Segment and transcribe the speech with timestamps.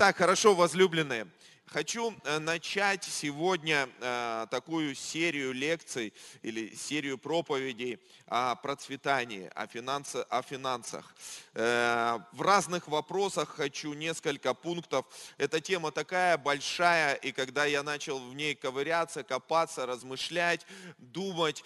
[0.00, 1.26] Итак, хорошо, возлюбленные.
[1.66, 7.98] Хочу э, начать сегодня э, такую серию лекций или серию проповедей
[8.30, 11.14] о процветании, о, финансы, о финансах.
[11.54, 15.06] Э, в разных вопросах хочу несколько пунктов.
[15.38, 20.66] Эта тема такая большая, и когда я начал в ней ковыряться, копаться, размышлять,
[20.98, 21.64] думать,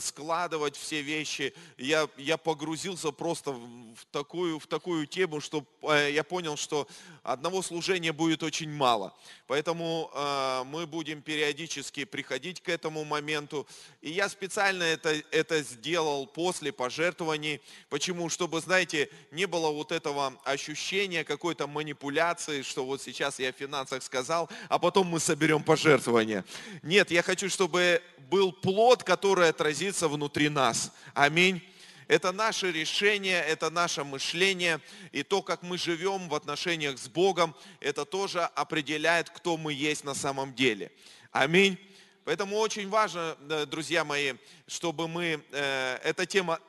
[0.00, 6.56] складывать все вещи, я, я погрузился просто в такую, в такую тему, что я понял,
[6.56, 6.86] что
[7.22, 9.14] одного служения будет очень мало.
[9.46, 13.66] Поэтому э, мы будем периодически приходить к этому моменту.
[14.00, 17.60] И я специально это, это сделал после пожертвований.
[17.88, 18.28] Почему?
[18.28, 24.02] Чтобы, знаете, не было вот этого ощущения какой-то манипуляции, что вот сейчас я в финансах
[24.02, 26.44] сказал, а потом мы соберем пожертвования.
[26.82, 30.92] Нет, я хочу, чтобы был плод, который отразится внутри нас.
[31.14, 31.62] Аминь.
[32.06, 34.80] Это наше решение, это наше мышление.
[35.12, 40.04] И то, как мы живем в отношениях с Богом, это тоже определяет, кто мы есть
[40.04, 40.90] на самом деле.
[41.30, 41.78] Аминь.
[42.24, 44.34] Поэтому очень важно, э, друзья мои,
[44.66, 46.60] чтобы мы, э, эта тема,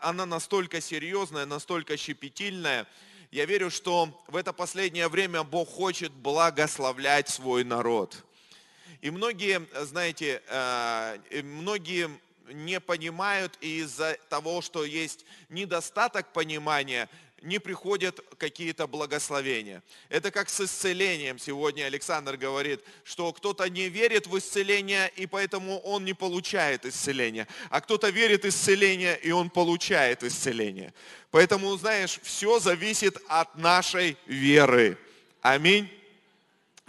[0.00, 2.86] она настолько серьезная, настолько щепетильная.
[3.32, 8.24] Я верю, что в это последнее время Бог хочет благословлять свой народ.
[9.00, 12.10] И многие, знаете, э, многие
[12.52, 17.08] не понимают, из-за того, что есть недостаток понимания,
[17.42, 19.82] не приходят какие-то благословения.
[20.08, 21.38] Это как с исцелением.
[21.38, 27.46] Сегодня Александр говорит, что кто-то не верит в исцеление, и поэтому он не получает исцеления.
[27.70, 30.92] А кто-то верит в исцеление, и он получает исцеление.
[31.30, 34.98] Поэтому, знаешь, все зависит от нашей веры.
[35.42, 35.99] Аминь.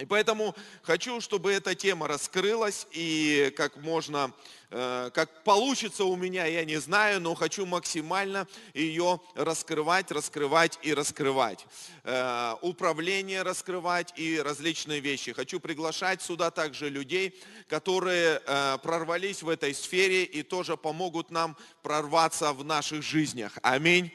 [0.02, 4.33] И поэтому хочу, чтобы эта тема раскрылась и как можно,
[4.71, 10.95] э, как получится у меня, я не знаю, но хочу максимально ее раскрывать, раскрывать и
[10.95, 11.67] раскрывать.
[12.03, 15.34] Э, управление раскрывать и различные вещи.
[15.34, 21.56] Хочу приглашать сюда также людей, которые э, прорвались в этой сфере и тоже помогут нам
[21.84, 23.59] прорваться в наших жизнях.
[23.61, 24.11] Аминь.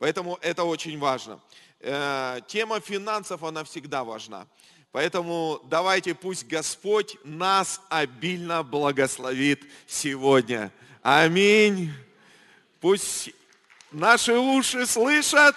[0.00, 1.40] Поэтому это очень важно.
[1.78, 4.46] Тема финансов, она всегда важна.
[4.92, 10.72] Поэтому давайте пусть Господь нас обильно благословит сегодня.
[11.02, 11.92] Аминь.
[12.80, 13.30] Пусть
[13.92, 15.54] наши уши слышат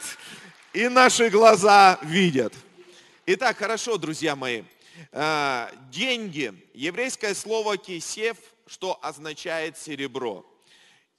[0.72, 2.54] и наши глаза видят.
[3.26, 4.64] Итак, хорошо, друзья мои.
[5.12, 6.54] А, деньги.
[6.76, 10.46] Еврейское слово кисев, что означает серебро.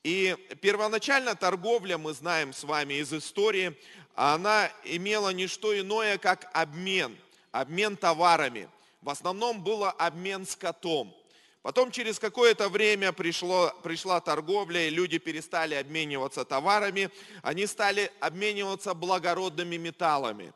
[0.05, 3.77] И первоначально торговля, мы знаем с вами из истории,
[4.15, 7.17] она имела не что иное, как обмен–
[7.55, 8.69] обмен товарами.
[9.01, 11.15] В основном было обмен скотом.
[11.63, 17.11] Потом через какое-то время пришло, пришла торговля, и люди перестали обмениваться товарами,
[17.43, 20.53] они стали обмениваться благородными металлами.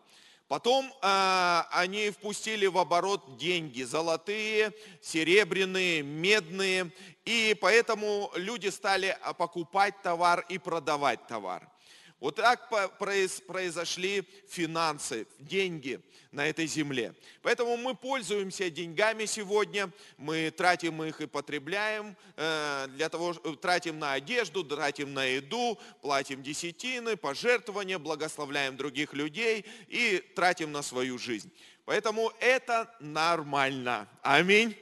[0.48, 6.91] Потом э, они впустили в оборот деньги, золотые, серебряные, медные,
[7.25, 11.69] и поэтому люди стали покупать товар и продавать товар.
[12.21, 16.01] Вот так произошли финансы, деньги
[16.33, 17.15] на этой земле.
[17.43, 24.15] Поэтому мы пользуемся деньгами сегодня, мы тратим их и потребляем, э, для того, тратим на
[24.15, 31.53] одежду, тратим на еду, платим десятины, пожертвования, благословляем других людей и тратим на свою жизнь.
[31.85, 34.09] Поэтому это нормально.
[34.23, 34.77] Аминь.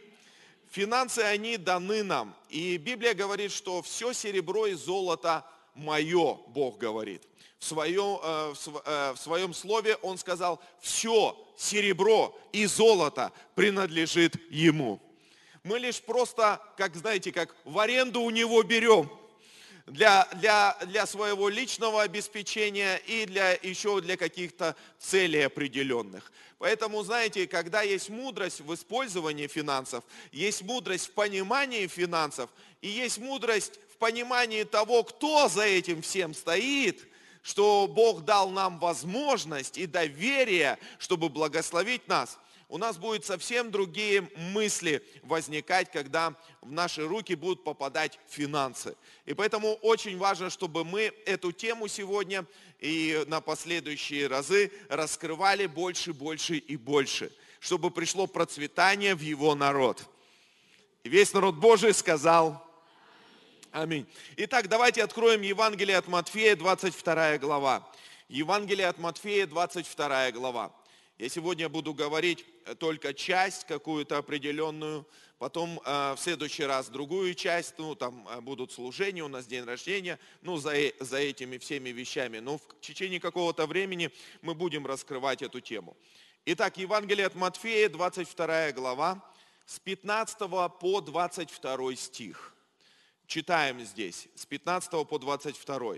[0.71, 2.35] Финансы, они даны нам.
[2.49, 5.45] И Библия говорит, что все серебро и золото–
[5.77, 7.23] мое, Бог говорит.
[7.59, 8.55] В своем, э,
[8.85, 15.01] э, в своем слове Он сказал, все серебро и золото принадлежит Ему.
[15.63, 19.11] Мы лишь просто, как знаете, как в аренду у Него берем
[19.87, 26.31] для, для, для своего личного обеспечения и для, еще для каких-то целей определенных.
[26.59, 32.51] Поэтому, знаете, когда есть мудрость в использовании финансов, есть мудрость в понимании финансов
[32.81, 37.09] и есть мудрость в понимании того, кто за этим всем стоит,
[37.43, 42.39] что Бог дал нам возможность и доверие, чтобы благословить нас,
[42.69, 48.97] у нас будут совсем другие мысли возникать, когда в наши руки будут попадать финансы.
[49.25, 52.45] И поэтому очень важно, чтобы мы эту тему сегодня
[52.81, 60.05] и на последующие разы раскрывали больше, больше и больше, чтобы пришло процветание в его народ.
[61.03, 62.66] И весь народ Божий сказал
[63.77, 64.07] Аминь.
[64.39, 67.87] Итак, давайте откроем Евангелие от Матфея, 22 глава.
[68.31, 70.73] Евангелие от Матфея, 22 глава.
[71.19, 72.47] Я сегодня буду говорить
[72.79, 75.07] только часть какую-то определенную,
[75.37, 79.65] потом э, в следующий раз другую часть, ну там э, будут служения, у нас день
[79.65, 82.39] рождения, ну за, э- за этими всеми вещами.
[82.39, 85.99] Но в течение какого-то времени мы будем раскрывать эту тему.
[86.47, 89.23] Итак, Евангелие от Матфея, 22 глава,
[89.67, 90.39] с 15
[90.81, 92.56] по 22 стих.
[93.27, 95.97] Читаем здесь, с 15 по 22.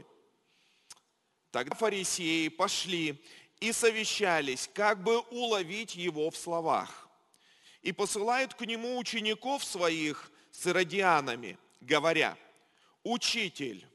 [1.50, 3.22] Тогда фарисеи пошли
[3.60, 7.08] и совещались, как бы уловить его в словах.
[7.82, 12.36] И посылают к нему учеников своих с иродианами, говоря,
[13.04, 13.86] «Учитель,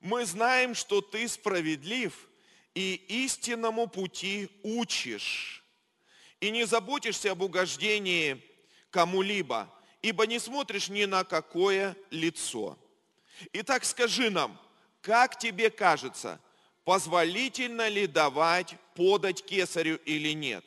[0.00, 2.28] мы знаем, что ты справедлив
[2.74, 5.64] и истинному пути учишь,
[6.40, 8.42] и не заботишься об угождении
[8.90, 9.72] кому-либо,
[10.04, 12.78] ибо не смотришь ни на какое лицо.
[13.54, 14.60] Итак, скажи нам,
[15.00, 16.38] как тебе кажется,
[16.84, 20.62] позволительно ли давать подать кесарю или нет.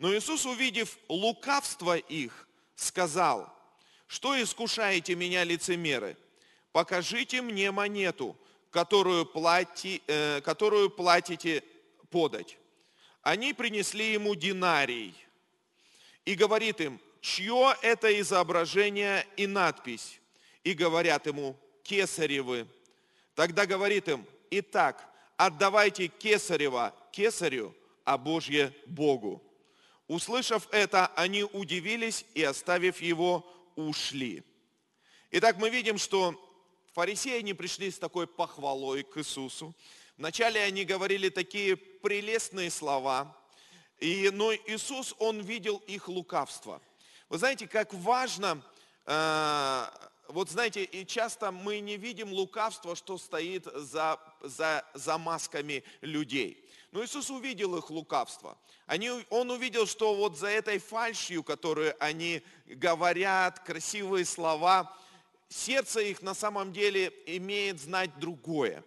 [0.00, 3.56] Но Иисус, увидев лукавство их, сказал,
[4.08, 6.16] что искушаете меня, лицемеры?
[6.72, 8.36] Покажите мне монету,
[8.72, 11.62] которую, плати, э, которую платите
[12.10, 12.58] подать.
[13.22, 15.14] Они принесли ему динарий.
[16.24, 20.20] И говорит им, чье это изображение и надпись?
[20.62, 22.66] И говорят ему, кесаревы.
[23.34, 27.74] Тогда говорит им, итак, отдавайте кесарева кесарю,
[28.04, 29.42] а Божье Богу.
[30.06, 34.42] Услышав это, они удивились и, оставив его, ушли.
[35.30, 36.38] Итак, мы видим, что
[36.92, 39.74] фарисеи не пришли с такой похвалой к Иисусу.
[40.18, 43.34] Вначале они говорили такие прелестные слова,
[43.98, 46.82] и, но Иисус, Он видел их лукавство.
[47.28, 48.62] Вы знаете, как важно
[49.06, 49.86] э,
[50.28, 56.68] вот знаете, и часто мы не видим лукавства, что стоит за, за, за масками людей.
[56.92, 58.56] Но Иисус увидел их лукавство.
[58.86, 64.96] Они, он увидел, что вот за этой фальшью, которую они говорят, красивые слова,
[65.48, 68.82] сердце их на самом деле имеет знать другое.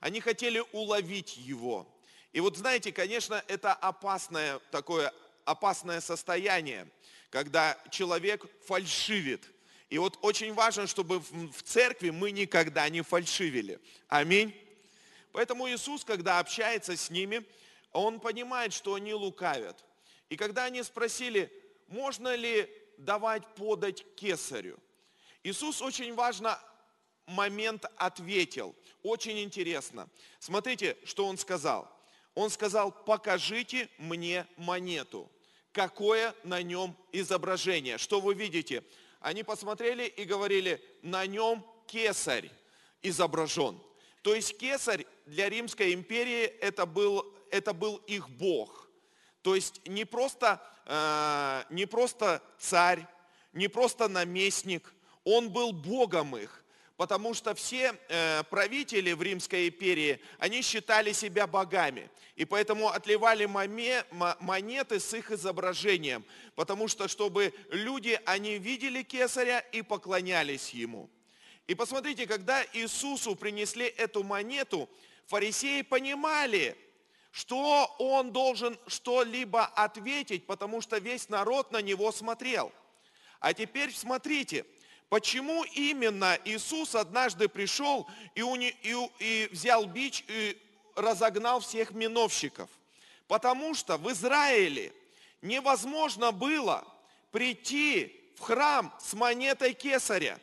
[0.00, 1.86] Они хотели уловить его.
[2.32, 5.12] И вот знаете, конечно, это опасное такое
[5.44, 6.86] опасное состояние,
[7.30, 9.42] когда человек фальшивит–
[9.90, 13.80] и вот очень важно, чтобы в церкви мы никогда не фальшивили.
[14.06, 14.54] Аминь.
[15.32, 17.44] Поэтому Иисус, когда общается с ними,
[17.92, 19.84] Он понимает, что они лукавят.
[20.28, 21.52] И когда они спросили,
[21.88, 24.78] можно ли давать подать кесарю,
[25.42, 26.56] Иисус очень важно
[27.26, 28.76] момент ответил.
[29.02, 30.08] Очень интересно.
[30.38, 31.90] Смотрите, что Он сказал.
[32.36, 35.28] Он сказал, покажите мне монету.
[35.72, 37.98] Какое на нем изображение?
[37.98, 38.82] Что вы видите?
[39.20, 42.50] они посмотрели и говорили, на нем кесарь
[43.02, 43.78] изображен.
[44.22, 48.88] То есть кесарь для Римской империи это был, это был их бог.
[49.42, 53.06] То есть не просто, э, не просто царь,
[53.52, 54.92] не просто наместник,
[55.24, 56.64] он был богом их
[57.00, 62.10] потому что все э, правители в Римской империи, они считали себя богами.
[62.36, 66.26] И поэтому отливали монеты с их изображением,
[66.56, 71.08] потому что, чтобы люди, они видели кесаря и поклонялись ему.
[71.66, 74.86] И посмотрите, когда Иисусу принесли эту монету,
[75.24, 76.76] фарисеи понимали,
[77.30, 82.70] что он должен что-либо ответить, потому что весь народ на него смотрел.
[83.38, 84.66] А теперь смотрите–
[85.10, 90.56] Почему именно Иисус однажды пришел и, уни, и, и взял бич и
[90.94, 92.70] разогнал всех миновщиков?
[93.26, 94.92] Потому что в Израиле
[95.42, 96.86] невозможно было
[97.32, 100.38] прийти в храм с монетой кесаря.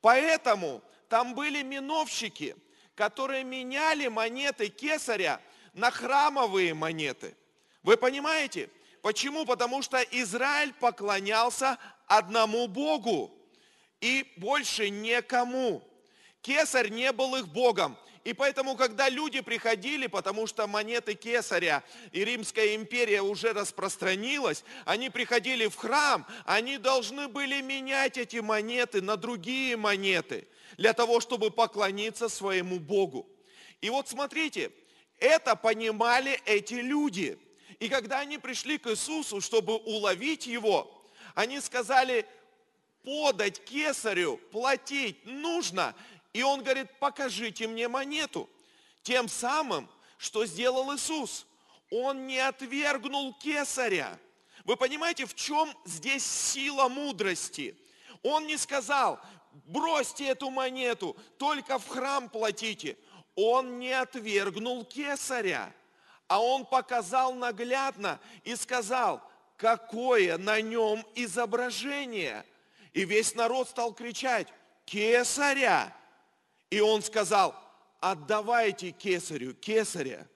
[0.00, 0.80] Поэтому
[1.10, 2.56] там были миновщики,
[2.94, 5.38] которые меняли монеты кесаря
[5.74, 7.36] на храмовые монеты.
[7.82, 8.70] Вы понимаете?
[9.02, 9.44] Почему?
[9.44, 13.38] Потому что Израиль поклонялся одному Богу
[14.02, 15.82] и больше никому.
[16.42, 17.96] Кесарь не был их богом.
[18.24, 21.82] И поэтому, когда люди приходили, потому что монеты кесаря
[22.12, 29.02] и Римская империя уже распространилась, они приходили в храм, они должны были менять эти монеты
[29.02, 33.26] на другие монеты, для того, чтобы поклониться своему Богу.
[33.80, 34.70] И вот смотрите,
[35.18, 37.38] это понимали эти люди.
[37.80, 41.04] И когда они пришли к Иисусу, чтобы уловить Его,
[41.34, 42.24] они сказали,
[43.04, 45.94] подать кесарю, платить нужно.
[46.32, 48.48] И он говорит, покажите мне монету.
[49.02, 51.46] Тем самым, что сделал Иисус.
[51.90, 54.18] Он не отвергнул кесаря.
[54.64, 57.76] Вы понимаете, в чем здесь сила мудрости?
[58.22, 59.20] Он не сказал,
[59.66, 62.96] бросьте эту монету, только в храм платите.
[63.34, 65.72] Он не отвергнул кесаря,
[66.28, 69.22] а он показал наглядно и сказал,
[69.56, 72.46] какое на нем изображение–
[72.92, 74.48] И весь народ стал кричать,
[74.84, 75.96] кесаря.
[76.70, 77.54] И он сказал,
[78.00, 80.26] отдавайте кесарю кесаря,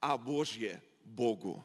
[0.00, 1.64] а Божье Богу.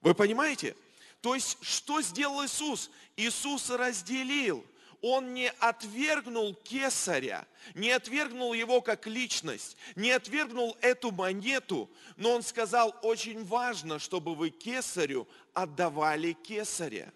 [0.00, 0.76] Вы понимаете?
[1.20, 2.90] То есть, что сделал Иисус?
[3.16, 4.64] Иисус разделил.
[5.02, 12.42] Он не отвергнул кесаря, не отвергнул его как личность, не отвергнул эту монету, но он
[12.42, 17.10] сказал, очень важно, чтобы вы кесарю отдавали кесаря,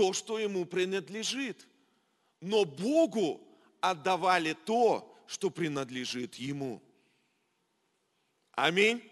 [0.00, 1.68] то, что ему принадлежит.
[2.40, 3.38] Но Богу
[3.82, 6.80] отдавали то, что принадлежит ему.
[8.52, 9.02] Аминь.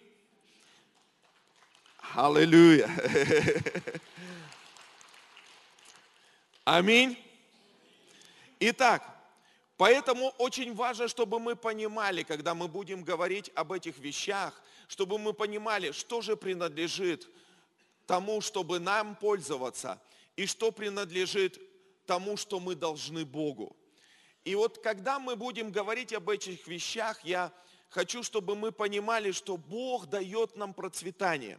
[2.14, 2.88] Аллилуйя.
[6.64, 7.18] Аминь.
[8.58, 9.02] Итак,
[9.76, 15.34] поэтому очень важно, чтобы мы понимали, когда мы будем говорить об этих вещах, чтобы мы
[15.34, 17.28] понимали, что же принадлежит
[18.06, 20.00] тому, чтобы нам пользоваться,
[20.38, 21.60] и что принадлежит
[22.06, 23.76] тому, что мы должны Богу.
[24.44, 27.52] И вот когда мы будем говорить об этих вещах, я
[27.88, 31.58] хочу, чтобы мы понимали, что Бог дает нам процветание.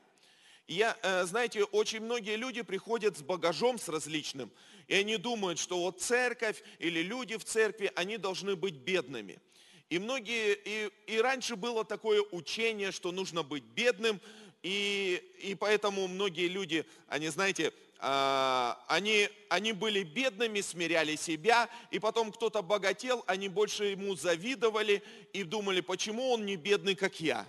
[0.66, 4.50] Я, э, знаете, очень многие люди приходят с багажом, с различным,
[4.88, 9.42] и они думают, что вот церковь или люди в церкви, они должны быть бедными.
[9.90, 14.22] И многие, и, и раньше было такое учение, что нужно быть бедным,
[14.64, 22.32] и, и поэтому многие люди, они, знаете, они, они были бедными, смиряли себя, и потом
[22.32, 25.04] кто-то богател, они больше ему завидовали
[25.34, 27.46] и думали, почему он не бедный, как я.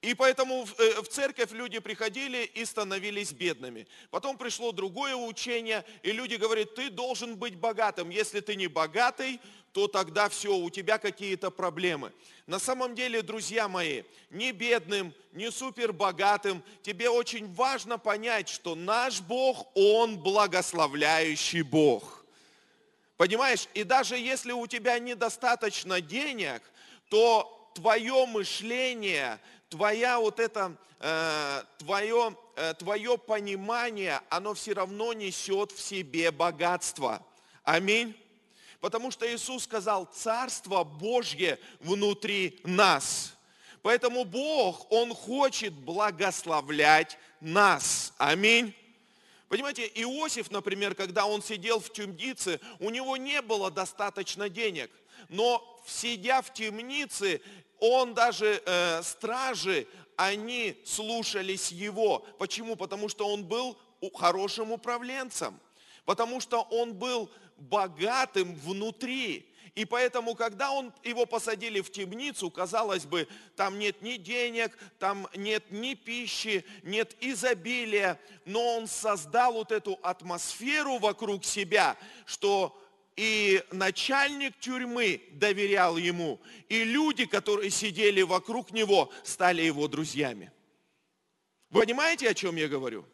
[0.00, 3.88] И поэтому э, в церковь люди приходили и становились бедными.
[4.10, 8.10] Потом пришло другое учение, и люди говорят, ты должен быть богатым.
[8.10, 9.40] Если ты не богатый,
[9.72, 12.12] то тогда все, у тебя какие-то проблемы.
[12.46, 19.20] На самом деле, друзья мои, не бедным, не супербогатым, тебе очень важно понять, что наш
[19.20, 22.24] Бог, Он благословляющий Бог.
[23.16, 23.66] Понимаешь?
[23.74, 26.62] И даже если у тебя недостаточно денег,
[27.08, 35.72] то твое мышление– твоя вот это, э, твое, э, твое понимание, оно все равно несет
[35.72, 37.24] в себе богатство.
[37.64, 38.16] Аминь.
[38.80, 43.36] Потому что Иисус сказал, Царство Божье внутри нас.
[43.82, 48.12] Поэтому Бог, Он хочет благословлять нас.
[48.18, 48.74] Аминь.
[49.48, 54.90] Понимаете, Иосиф, например, когда он сидел в темнице, у него не было достаточно денег.
[55.30, 57.40] Но сидя в темнице,
[57.80, 62.26] он даже, э, стражи, они слушались его.
[62.38, 62.76] Почему?
[62.76, 63.78] Потому что он был
[64.14, 65.58] хорошим управленцем.
[66.04, 69.48] Потому что он был богатым внутри.
[69.74, 75.28] И поэтому, когда он, его посадили в темницу, казалось бы, там нет ни денег, там
[75.36, 82.76] нет ни пищи, нет изобилия, но он создал вот эту атмосферу вокруг себя, что
[83.18, 90.52] и начальник тюрьмы доверял ему, и люди, которые сидели вокруг него, стали его друзьями.
[91.70, 93.04] Вы понимаете, о чем я говорю?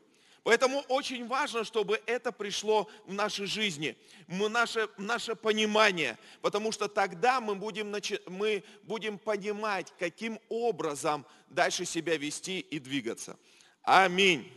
[0.42, 3.96] Поэтому очень важно, чтобы это пришло в нашей жизни,
[4.26, 7.90] мы, наше, наше понимание, потому что тогда мы будем,
[8.26, 13.38] мы будем понимать, каким образом дальше себя вести и двигаться.
[13.82, 14.52] Аминь.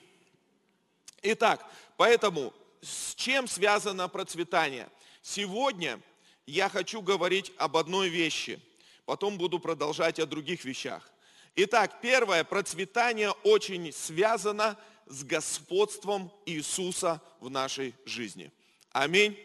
[1.22, 4.89] Итак, поэтому с чем связано процветание?
[5.30, 6.00] Сегодня
[6.46, 8.62] я хочу говорить об одной вещи,
[9.04, 11.12] потом буду продолжать о других вещах.
[11.58, 18.54] Итак, первое, процветание очень связано с господством Иисуса в нашей жизни.
[18.94, 19.38] Аминь.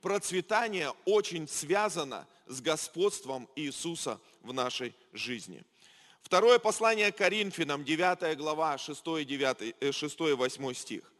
[0.00, 5.62] Процветание очень связано с господством Иисуса в нашей жизни.
[6.22, 11.12] Второе послание Коринфянам, 9 глава, 6, 9, 6 8 стих.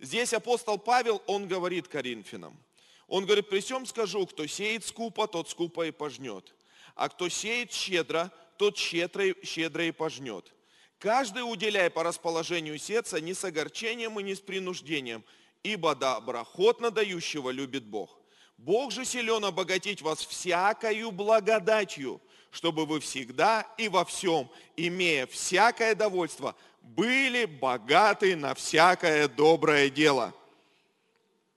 [0.00, 2.58] Здесь апостол Павел, он говорит Коринфянам–
[3.12, 6.54] он говорит, при всем скажу, кто сеет скупо, тот скупо и пожнет.
[6.94, 10.50] А кто сеет щедро, тот щедро, щедро и пожнет.
[10.98, 15.24] Каждый уделяй по расположению сердца не с огорчением и не с принуждением,
[15.62, 18.18] ибо доброхотно дающего любит Бог.
[18.56, 22.18] Бог же силен обогатить вас всякою благодатью,
[22.50, 30.32] чтобы вы всегда и во всем, имея всякое довольство, были богаты на всякое доброе дело.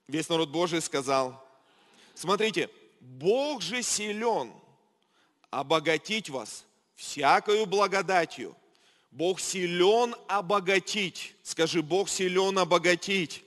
[0.06, 1.45] Весь народ Божий сказал,
[2.16, 4.50] Смотрите, Бог же силен
[5.50, 8.56] обогатить вас всякою благодатью.
[9.10, 11.34] Бог силен обогатить.
[11.42, 13.44] Скажи, Бог силен обогатить.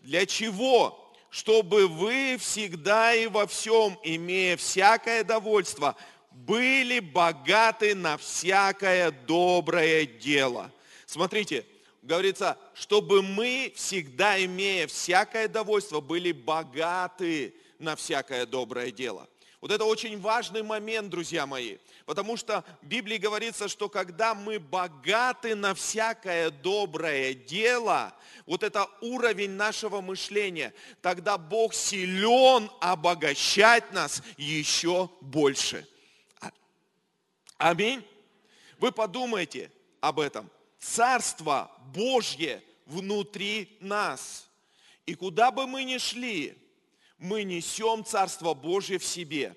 [0.00, 1.12] Для чего?
[1.28, 5.96] Чтобы вы всегда и во всем, имея всякое довольство,
[6.30, 10.72] были богаты на всякое доброе дело.
[11.04, 11.66] Смотрите,
[12.04, 19.28] говорится, чтобы мы, всегда имея всякое довольство, были богаты на всякое доброе дело.
[19.60, 24.58] Вот это очень важный момент, друзья мои, потому что в Библии говорится, что когда мы
[24.58, 34.22] богаты на всякое доброе дело, вот это уровень нашего мышления, тогда Бог силен обогащать нас
[34.36, 35.88] еще больше.
[36.42, 36.50] А-
[37.56, 38.06] Аминь.
[38.78, 40.50] Вы подумайте об этом.
[40.84, 44.50] Царство Божье внутри нас.
[45.06, 46.58] И куда бы мы ни шли,
[47.16, 49.56] мы несем Царство Божье в себе.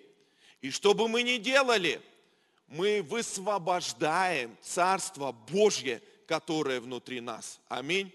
[0.61, 2.01] И что бы мы ни делали,
[2.67, 7.59] мы высвобождаем Царство Божье, которое внутри нас.
[7.67, 8.09] Аминь.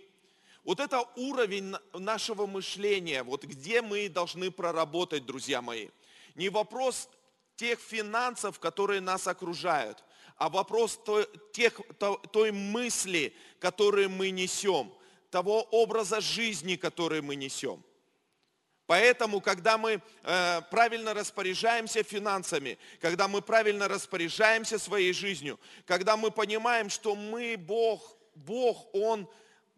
[0.64, 5.88] Вот это уровень нашего мышления, вот где мы должны проработать, друзья мои.
[6.34, 7.10] Не вопрос
[7.56, 10.02] тех финансов, которые нас окружают,
[10.36, 11.80] а вопрос той, тех,
[12.32, 14.92] той мысли, которые мы несем,
[15.30, 17.82] того образа жизни, который мы несем.
[18.86, 26.30] Поэтому, когда мы э, правильно распоряжаемся финансами, когда мы правильно распоряжаемся своей жизнью, когда мы
[26.30, 29.28] понимаем, что мы Бог, Бог, Он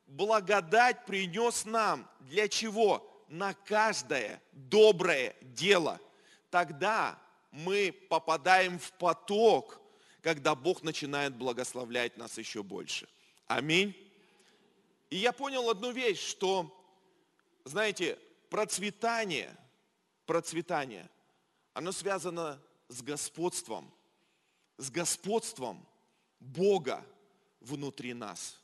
[0.06, 2.08] благодать принес нам.
[2.20, 3.08] Для чего?
[3.28, 6.00] На каждое доброе дело.
[6.50, 7.18] Тогда
[7.50, 9.80] мы попадаем в поток,
[10.24, 13.06] когда Бог начинает благословлять нас еще больше.
[13.46, 13.94] Аминь.
[15.10, 16.74] И я понял одну вещь, что,
[17.66, 19.54] знаете, процветание,
[20.24, 21.10] процветание,
[21.74, 23.92] оно связано с господством,
[24.78, 25.86] с господством
[26.40, 27.04] Бога
[27.60, 28.58] внутри нас.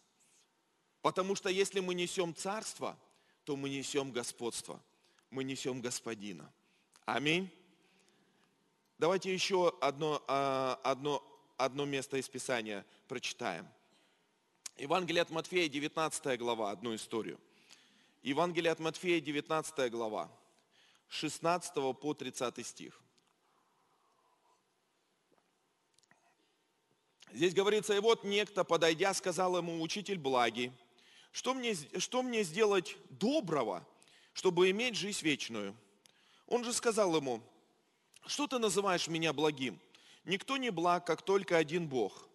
[1.02, 2.98] Потому что если мы несем царство,
[3.44, 4.82] то мы несем господство,
[5.28, 6.50] мы несем господина.
[7.04, 7.50] Аминь.
[8.96, 11.22] Давайте еще одно, а, одно,
[11.64, 13.68] одно место из Писания прочитаем.
[14.76, 17.38] Евангелие от Матфея, 19 глава, одну историю–
[18.22, 20.30] Евангелие от Матфея, 19 глава,
[21.08, 23.00] 16 по 30 стих.
[27.32, 30.70] Здесь говорится, и вот некто, подойдя, сказал ему, учитель благий,
[31.32, 33.86] что мне, что мне сделать доброго,
[34.34, 35.74] чтобы иметь жизнь вечную?
[36.46, 37.40] Он же сказал ему,
[38.26, 39.80] что ты называешь меня благим?
[40.24, 42.28] Никто не благ, как только один Бог.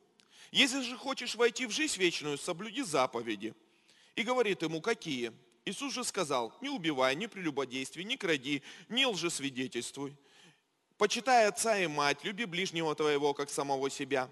[0.52, 3.54] Если же хочешь войти в жизнь вечную, соблюди заповеди.
[4.16, 5.32] И говорит ему, какие?
[5.66, 10.16] Иисус же сказал, не убивай, не прелюбодействуй, не кради, не лжесвидетельствуй.
[10.98, 14.30] Почитай отца и мать, люби ближнего твоего, как самого себя.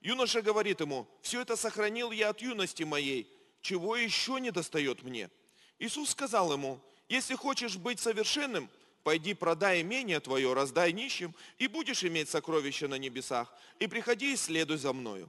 [0.00, 3.28] Юноша говорит ему, все это сохранил я от юности моей,
[3.62, 5.30] чего еще не достает мне?
[5.78, 8.70] Иисус сказал ему, если хочешь быть совершенным,
[9.04, 14.36] пойди продай имение твое, раздай нищим, и будешь иметь сокровища на небесах, и приходи и
[14.36, 15.28] следуй за мною.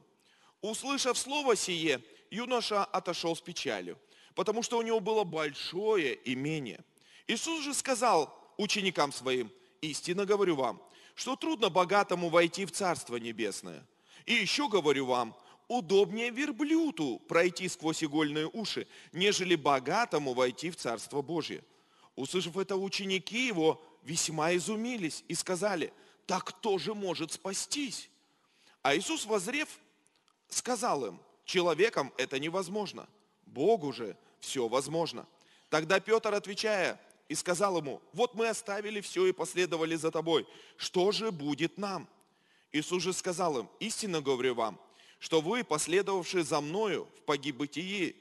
[0.61, 3.99] Услышав слово сие, юноша отошел с печалью,
[4.33, 6.79] потому что у него было большое имение.
[7.27, 10.81] Иисус же сказал ученикам своим, истинно говорю вам,
[11.13, 13.85] что трудно богатому войти в Царство Небесное.
[14.25, 15.35] И еще говорю вам,
[15.67, 21.61] удобнее верблюду пройти сквозь игольные уши, нежели богатому войти в Царство Божье.
[22.15, 25.91] Услышав это, ученики его весьма изумились и сказали,
[26.25, 28.09] так кто же может спастись?
[28.81, 29.67] А Иисус, возрев,
[30.47, 33.07] сказал им, человеком это невозможно,
[33.45, 35.27] Богу же все возможно.
[35.69, 40.47] Тогда Петр, отвечая, и сказал ему, вот мы оставили все и последовали за тобой.
[40.77, 42.07] Что же будет нам?
[42.71, 44.79] Иисус же сказал им, истинно говорю вам,
[45.19, 48.15] что вы, последовавшие за мною в погибытии,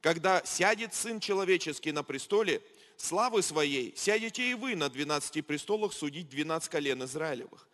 [0.00, 2.62] когда сядет Сын Человеческий на престоле,
[3.00, 7.66] славы своей, сядете и вы на двенадцати престолах судить двенадцать колен Израилевых.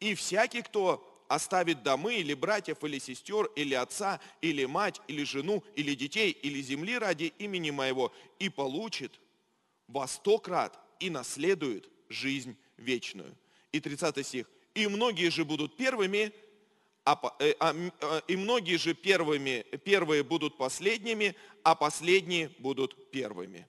[0.00, 5.62] И всякий, кто оставит домы или братьев, или сестер, или отца, или мать, или жену,
[5.76, 9.20] или детей, или земли ради имени моего, и получит
[9.88, 13.36] во сто крат и наследует жизнь вечную.
[13.70, 14.50] И 30 стих.
[14.74, 16.32] И многие же будут первыми,
[17.04, 23.66] а, э, а, а, и многие же первыми, первые будут последними, а последние будут первыми.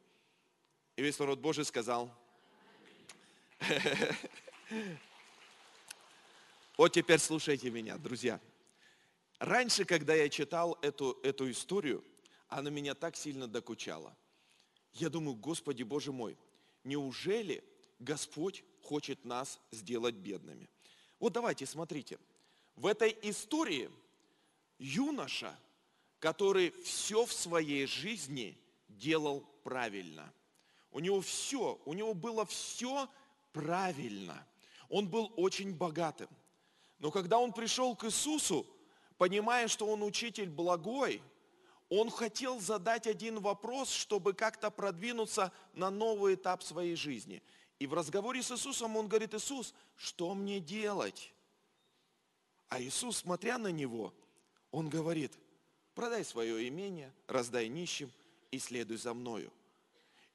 [0.95, 2.11] И весь народ Божий сказал,
[6.77, 8.39] Вот теперь слушайте меня, друзья.
[9.39, 12.03] Раньше, когда я читал эту, эту историю,
[12.47, 14.15] она меня так сильно докучала.
[14.93, 16.37] Я думаю, Господи Боже мой,
[16.83, 17.63] неужели
[17.99, 20.69] Господь хочет нас сделать бедными?
[21.19, 22.19] Вот давайте, смотрите.
[22.75, 23.91] В этой истории
[24.79, 25.57] юноша,
[26.19, 30.33] который все в своей жизни делал правильно.
[30.93, 33.09] У него все, у него было все
[33.51, 34.45] правильно.
[34.89, 36.29] Он был очень богатым.
[36.99, 38.65] Но когда он пришел к Иисусу,
[39.17, 41.21] понимая, что он учитель благой,
[41.89, 47.41] он хотел задать один вопрос, чтобы как-то продвинуться на новый этап своей жизни.
[47.79, 51.33] И в разговоре с Иисусом он говорит, Иисус, что мне делать?
[52.69, 54.13] А Иисус, смотря на него,
[54.71, 55.37] он говорит,
[55.95, 58.11] продай свое имение, раздай нищим
[58.51, 59.51] и следуй за мною.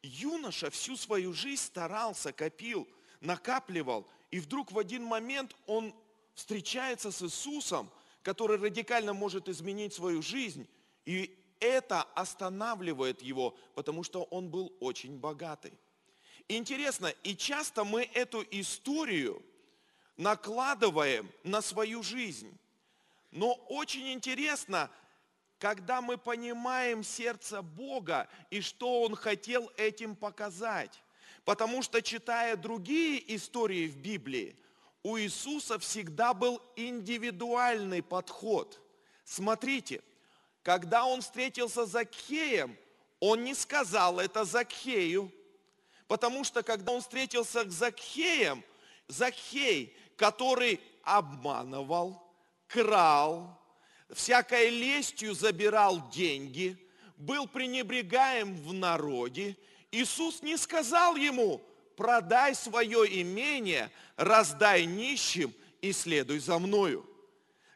[0.02, 2.86] Юноша всю свою жизнь старался, копил,
[3.20, 5.94] накапливал, и вдруг в один момент он
[6.34, 7.90] встречается с Иисусом,
[8.22, 10.68] который радикально может изменить свою жизнь,
[11.04, 15.72] и это останавливает его, потому что он был очень богатый.
[16.48, 19.42] Интересно, и часто мы эту историю
[20.16, 22.56] накладываем на свою жизнь.
[23.30, 24.90] Но очень интересно,
[25.58, 31.02] когда мы понимаем сердце Бога и что Он хотел этим показать.
[31.44, 34.56] Потому что, читая другие истории в Библии,
[35.02, 38.80] у Иисуса всегда был индивидуальный подход.
[39.24, 40.02] Смотрите,
[40.62, 42.76] когда Он встретился с Закхеем,
[43.20, 45.32] Он не сказал это Закхею,
[46.06, 48.62] потому что когда Он встретился с Закхеем,
[49.08, 52.22] Закхей, который обманывал,
[52.66, 53.57] крал,
[54.12, 56.76] всякой лестью забирал деньги,
[57.16, 59.56] был пренебрегаем в народе,
[59.90, 61.60] Иисус не сказал ему,
[61.96, 67.08] продай свое имение, раздай нищим и следуй за мною.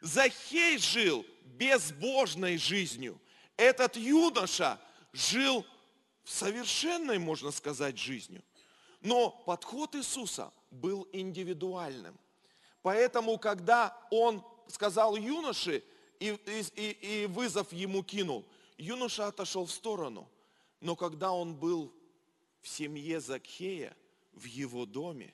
[0.01, 3.19] Захей жил безбожной жизнью.
[3.57, 4.79] Этот юноша
[5.11, 5.65] жил
[6.23, 8.43] совершенной, можно сказать, жизнью.
[9.01, 12.17] Но подход Иисуса был индивидуальным.
[12.81, 15.83] Поэтому, когда он сказал юноше
[16.31, 18.45] и, и, и вызов ему кинул,
[18.77, 20.29] юноша отошел в сторону.
[20.79, 21.93] Но когда он был
[22.61, 23.95] в семье Закхея,
[24.33, 25.33] в его доме,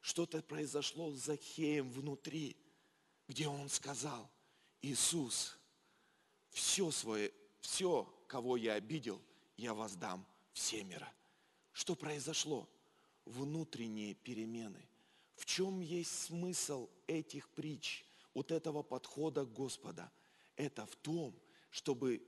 [0.00, 2.56] что-то произошло с Закхеем внутри,
[3.28, 4.30] где он сказал,
[4.82, 5.58] Иисус,
[6.50, 9.20] все свое, все, кого я обидел,
[9.56, 11.12] я воздам всемеро.
[11.72, 12.68] Что произошло?
[13.24, 14.88] Внутренние перемены.
[15.34, 18.04] В чем есть смысл этих притч,
[18.36, 20.12] вот этого подхода Господа?
[20.56, 21.34] Это в том,
[21.70, 22.22] чтобы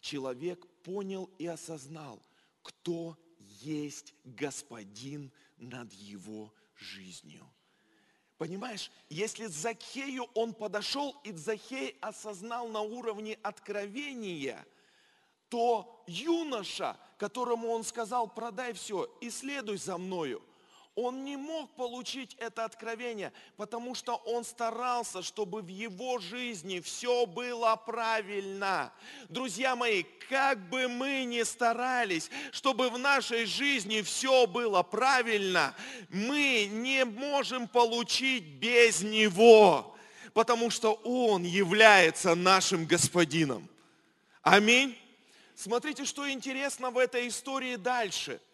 [0.00, 2.22] человек понял и осознал,
[2.62, 3.18] кто
[3.60, 7.44] есть Господин над его жизнью.
[8.36, 14.64] Понимаешь, если Закхею он подошел, и Захей осознал на уровне откровения,
[15.48, 20.40] то юноша, которому он сказал, продай все и следуй за мною,
[21.00, 27.24] он не мог получить это откровение, потому что он старался, чтобы в его жизни все
[27.24, 28.92] было правильно.
[29.28, 35.72] Друзья мои, как бы мы ни старались, чтобы в нашей жизни все было правильно,
[36.08, 39.96] мы не можем получить без Него,
[40.34, 43.68] потому что Он является нашим Господином.
[44.42, 44.98] Аминь.
[45.54, 48.40] Смотрите, что интересно в этой истории дальше–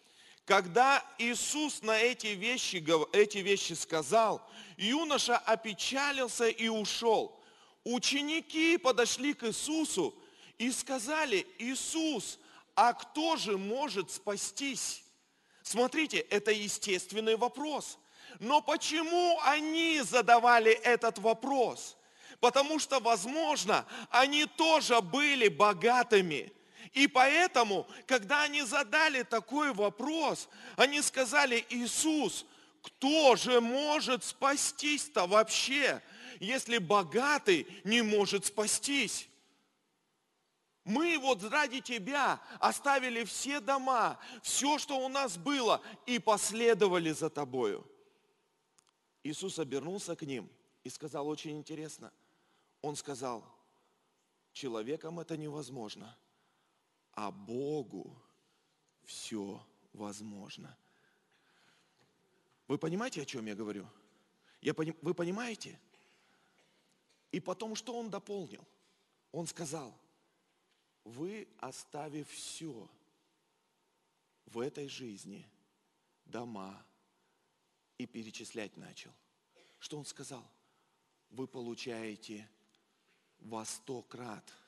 [0.45, 7.43] когда Иисус на эти вещи, эти вещи сказал, юноша опечалился и ушел.
[7.83, 10.15] Ученики подошли к Иисусу
[10.59, 12.39] и сказали, Иисус,
[12.75, 15.03] а кто же может спастись?
[15.63, 17.97] Смотрите, это естественный вопрос.
[18.39, 21.97] Но почему они задавали этот вопрос?
[22.39, 26.53] Потому что, возможно, они тоже были богатыми–
[26.93, 32.45] и поэтому, когда они задали такой вопрос, они сказали, Иисус,
[32.81, 36.01] кто же может спастись-то вообще,
[36.39, 39.27] если богатый не может спастись?
[40.83, 47.31] Мы вот ради Тебя оставили все дома, все, что у нас было, и последовали за
[47.31, 47.85] Тобою.
[49.23, 50.47] Иисус обернулся к ним
[50.83, 52.13] и сказал очень интересно.
[52.83, 53.43] Он сказал,
[54.53, 56.15] человеком это невозможно–
[57.15, 58.15] а Богу
[59.03, 60.77] все возможно.
[62.67, 63.87] Вы понимаете, о чем я говорю?
[64.61, 65.79] Я, вы понимаете?
[67.31, 68.65] И потом, что он дополнил?
[69.31, 69.97] Он сказал,
[71.03, 72.89] вы оставив все
[74.45, 75.47] в этой жизни,
[76.25, 76.85] дома,
[77.97, 79.11] и перечислять начал.
[79.79, 80.45] Что он сказал?
[81.29, 82.49] Вы получаете
[83.39, 84.53] во сто крат–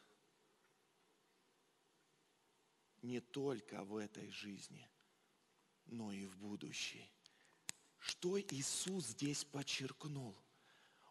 [3.07, 4.87] не только в этой жизни,
[5.85, 7.09] но и в будущей.
[7.99, 10.35] Что Иисус здесь подчеркнул?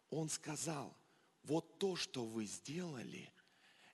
[0.09, 0.95] Он сказал,
[1.43, 3.33] вот то, что вы сделали,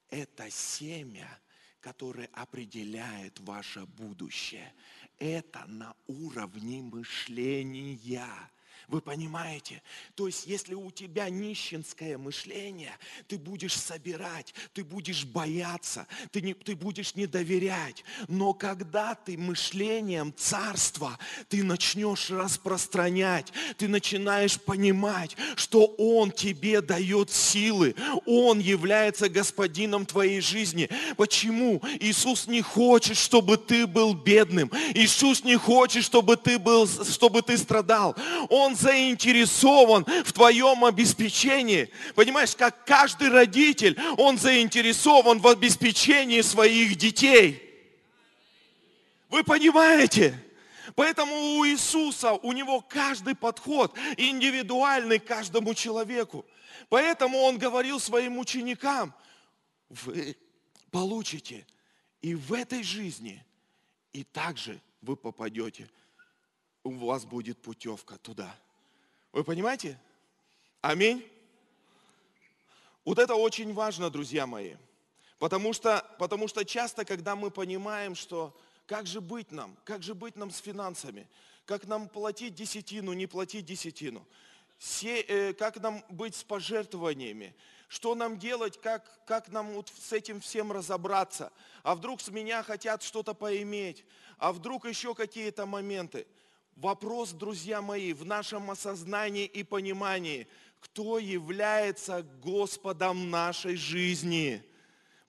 [0.10, 1.40] это семя,
[1.80, 4.74] которое определяет ваше будущее.
[5.18, 8.52] Это на уровне мышления.
[8.88, 9.82] Вы понимаете?
[10.16, 12.92] То есть, если у тебя нищенское мышление,
[13.28, 18.04] ты будешь собирать, ты будешь бояться, ты, не, ты будешь не доверять.
[18.28, 21.18] Но когда ты мышлением царства,
[21.48, 30.42] ты начнешь распространять, ты начинаешь понимать, что Он тебе дает силы, Он является господином твоей
[30.42, 30.90] жизни.
[31.16, 31.82] Почему?
[32.00, 34.70] Иисус не хочет, чтобы ты был бедным.
[34.94, 38.16] Иисус не хочет, чтобы ты был, чтобы ты страдал.
[38.50, 41.90] Он заинтересован в твоем обеспечении.
[42.16, 47.62] Понимаешь, как каждый родитель, он заинтересован в обеспечении своих детей.
[49.30, 50.40] Вы понимаете?
[50.96, 56.46] Поэтому у Иисуса, у него каждый подход индивидуальный каждому человеку.
[56.90, 59.14] Поэтому он говорил своим ученикам,
[59.90, 60.36] вы
[60.92, 61.66] получите
[62.22, 63.44] и в этой жизни,
[64.12, 65.90] и также вы попадете,
[66.84, 68.56] у вас будет путевка туда.
[69.32, 69.98] Вы понимаете?
[70.82, 71.28] Аминь.
[73.06, 74.76] Вот это очень важно, друзья мои.
[75.40, 80.14] Потому что, потому что часто, когда мы понимаем, что как же быть нам, как же
[80.14, 81.28] быть нам с финансами,
[81.66, 84.26] как нам платить десятину, не платить десятину,
[85.04, 87.56] э, как нам быть с пожертвованиями,
[87.88, 91.52] что нам делать, как, как нам вот с этим всем разобраться,
[91.84, 94.06] а вдруг с меня хотят что-то поиметь,
[94.38, 96.28] а вдруг еще какие-то моменты–
[96.76, 100.48] Вопрос, друзья мои, в нашем осознании и понимании,
[100.80, 104.64] кто является Господом нашей жизни.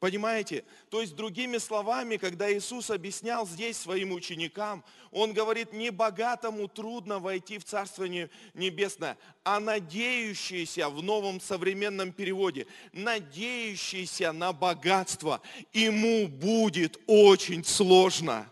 [0.00, 0.64] Понимаете?
[0.90, 7.18] То есть, другими словами, когда Иисус объяснял здесь своим ученикам, Он говорит, не богатому трудно
[7.18, 15.40] войти в Царство Небесное, а надеющийся в новом современном переводе, надеющийся на богатство,
[15.72, 18.50] ему будет очень сложно.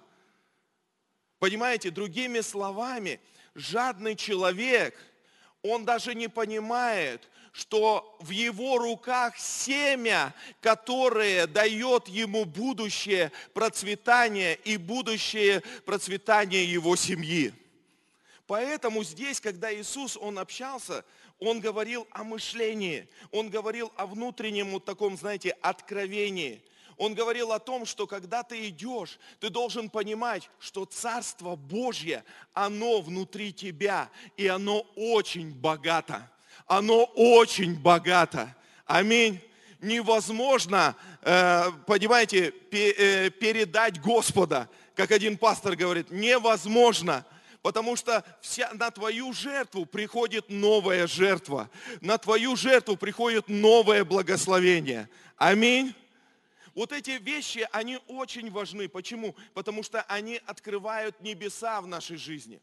[1.43, 3.19] Понимаете, другими словами,
[3.57, 4.95] жадный человек,
[5.63, 14.77] он даже не понимает, что в его руках семя, которое дает ему будущее процветание и
[14.77, 17.53] будущее процветание его семьи.
[18.47, 21.05] Поэтому здесь, когда Иисус, Он общался,
[21.41, 26.63] Он говорил о мышлении, Он говорил о внутреннем вот таком, знаете, откровении.
[26.97, 33.01] Он говорил о том, что когда ты идешь, ты должен понимать, что Царство Божье, оно
[33.01, 36.31] внутри тебя, и оно очень богато.
[36.67, 38.55] Оно очень богато.
[38.87, 39.41] Аминь.
[39.81, 47.25] Невозможно, э, понимаете, э, передать Господа, как один пастор говорит, невозможно
[47.63, 55.09] потому что вся, на твою жертву приходит новая жертва, на твою жертву приходит новое благословение.
[55.37, 55.95] Аминь.
[56.75, 58.89] Вот эти вещи, они очень важны.
[58.89, 59.35] Почему?
[59.53, 62.61] Потому что они открывают небеса в нашей жизни.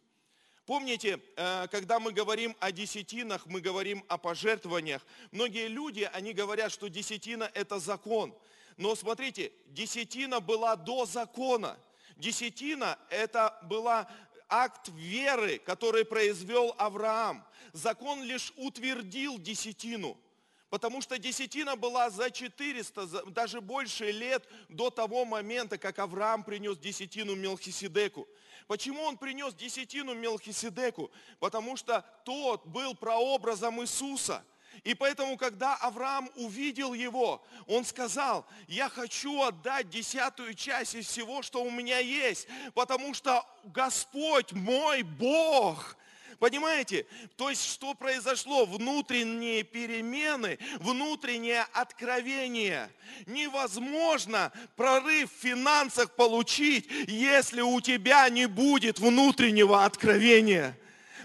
[0.65, 5.05] Помните, э, когда мы говорим о десятинах, мы говорим о пожертвованиях.
[5.31, 8.35] Многие люди, они говорят, что десятина– это закон.
[8.77, 11.77] Но смотрите, десятина была до закона.
[12.17, 14.09] Десятина– это была
[14.47, 17.45] акт веры, который произвел Авраам.
[17.73, 20.19] Закон лишь утвердил десятину–
[20.69, 26.77] Потому что десятина была за 400, даже больше лет до того момента, как Авраам принес
[26.77, 28.27] десятину Мелхиседеку.
[28.67, 31.09] Почему он принес десятину Мелхиседеку?
[31.39, 34.43] Потому что тот был прообразом Иисуса.
[34.83, 41.41] И поэтому, когда Авраам увидел его, он сказал, я хочу отдать десятую часть из всего,
[41.41, 45.97] что у меня есть, потому что Господь мой Бог–
[46.39, 47.05] Понимаете?
[47.35, 48.65] То есть, что произошло?
[48.65, 52.89] Внутренние перемены, внутреннее откровение.
[53.25, 60.77] Невозможно прорыв в финансах получить, если у тебя не будет внутреннего откровения.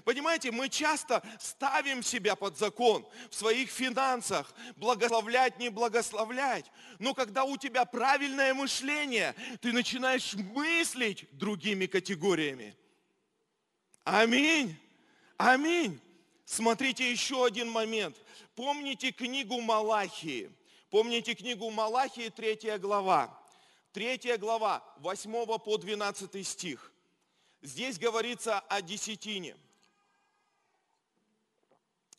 [0.05, 6.71] Понимаете, мы часто ставим себя под закон в своих финансах, благословлять, не благословлять.
[6.99, 12.77] Но когда у тебя правильное мышление, ты начинаешь мыслить другими категориями.
[14.05, 14.77] Аминь.
[15.37, 16.01] Аминь.
[16.45, 18.17] Смотрите еще один момент.
[18.55, 20.51] Помните книгу Малахии.
[20.91, 23.37] Помните книгу Малахии, третья глава.
[23.93, 26.93] Третья глава, 8 по 12 стих.
[27.63, 29.57] Здесь говорится о десятине.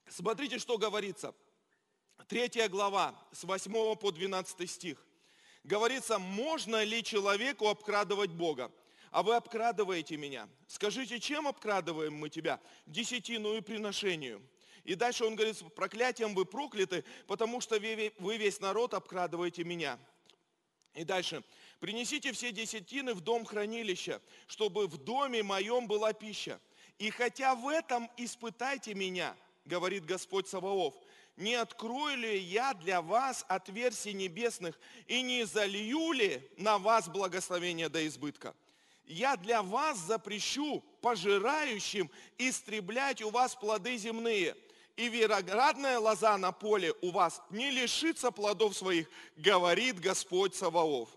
[0.09, 1.33] Смотрите, что говорится.
[2.27, 5.05] Третья глава, с 8 по 12 стих.
[5.63, 8.71] Говорится, можно ли человеку обкрадывать Бога?
[9.15, 10.49] А вы обкрадываете меня.
[10.67, 12.59] Скажите, чем обкрадываем мы тебя?
[12.85, 14.41] Десятину и приношению.
[14.83, 19.97] И дальше он говорит, проклятием вы прокляты, потому что вы весь народ обкрадываете меня.
[20.95, 21.45] И дальше.
[21.79, 26.59] Принесите все десятины в дом хранилища, чтобы в доме моем была пища.
[26.99, 30.93] И хотя в этом испытайте меня, говорит Господь Саваоф,
[31.37, 37.87] не открою ли я для вас отверстий небесных и не залью ли на вас благословение
[37.87, 38.53] до избытка?
[39.05, 44.55] Я для вас запрещу пожирающим истреблять у вас плоды земные,
[44.95, 51.09] и виноградная лоза на поле у вас не лишится плодов своих, говорит Господь Саваоф.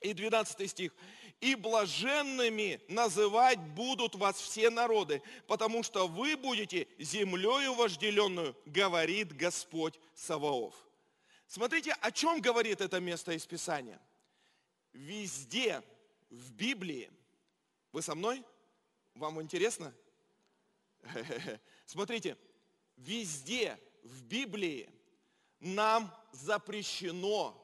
[0.00, 0.92] И 12 стих.
[1.40, 9.98] И блаженными называть будут вас все народы, потому что вы будете землею вожделенную, говорит Господь
[10.14, 10.74] Саваоф.
[11.46, 14.00] Смотрите, о чем говорит это место из Писания.
[14.92, 15.82] Везде
[16.30, 17.10] в Библии,
[17.92, 18.44] вы со мной?
[19.14, 19.94] Вам интересно?
[21.86, 22.36] Смотрите,
[22.96, 24.90] везде в Библии
[25.60, 27.56] нам запрещено,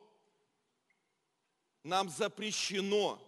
[1.83, 3.21] нам запрещено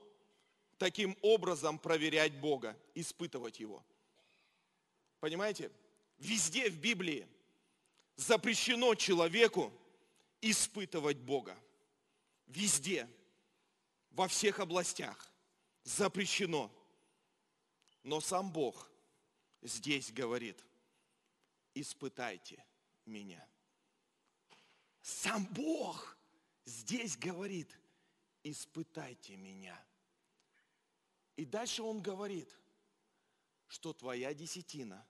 [0.78, 3.84] таким образом проверять Бога, испытывать Его.
[5.20, 5.70] Понимаете?
[6.18, 7.26] Везде в Библии
[8.16, 9.72] запрещено человеку
[10.40, 11.56] испытывать Бога.
[12.46, 13.08] Везде,
[14.16, 15.30] во всех областях
[15.84, 16.72] запрещено.
[18.02, 18.90] Но сам Бог
[19.60, 20.64] здесь говорит,
[21.74, 22.64] испытайте
[23.04, 23.46] меня.
[25.02, 26.16] Сам Бог
[26.64, 27.78] здесь говорит,
[28.42, 29.78] испытайте меня.
[31.36, 32.50] И дальше он говорит,
[33.66, 35.06] что твоя десятина,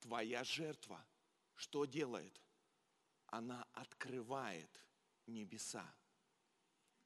[0.00, 1.04] твоя жертва,
[1.56, 2.40] что делает?
[3.26, 4.70] Она открывает
[5.26, 5.86] небеса.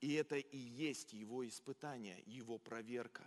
[0.03, 3.23] И это и есть его испытание, его проверка.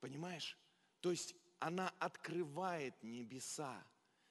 [0.00, 0.56] Понимаешь?
[1.00, 3.82] То есть она открывает небеса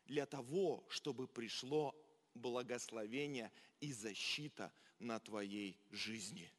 [0.06, 1.96] для того, чтобы пришло
[2.36, 6.52] благословение и защита на твоей жизни.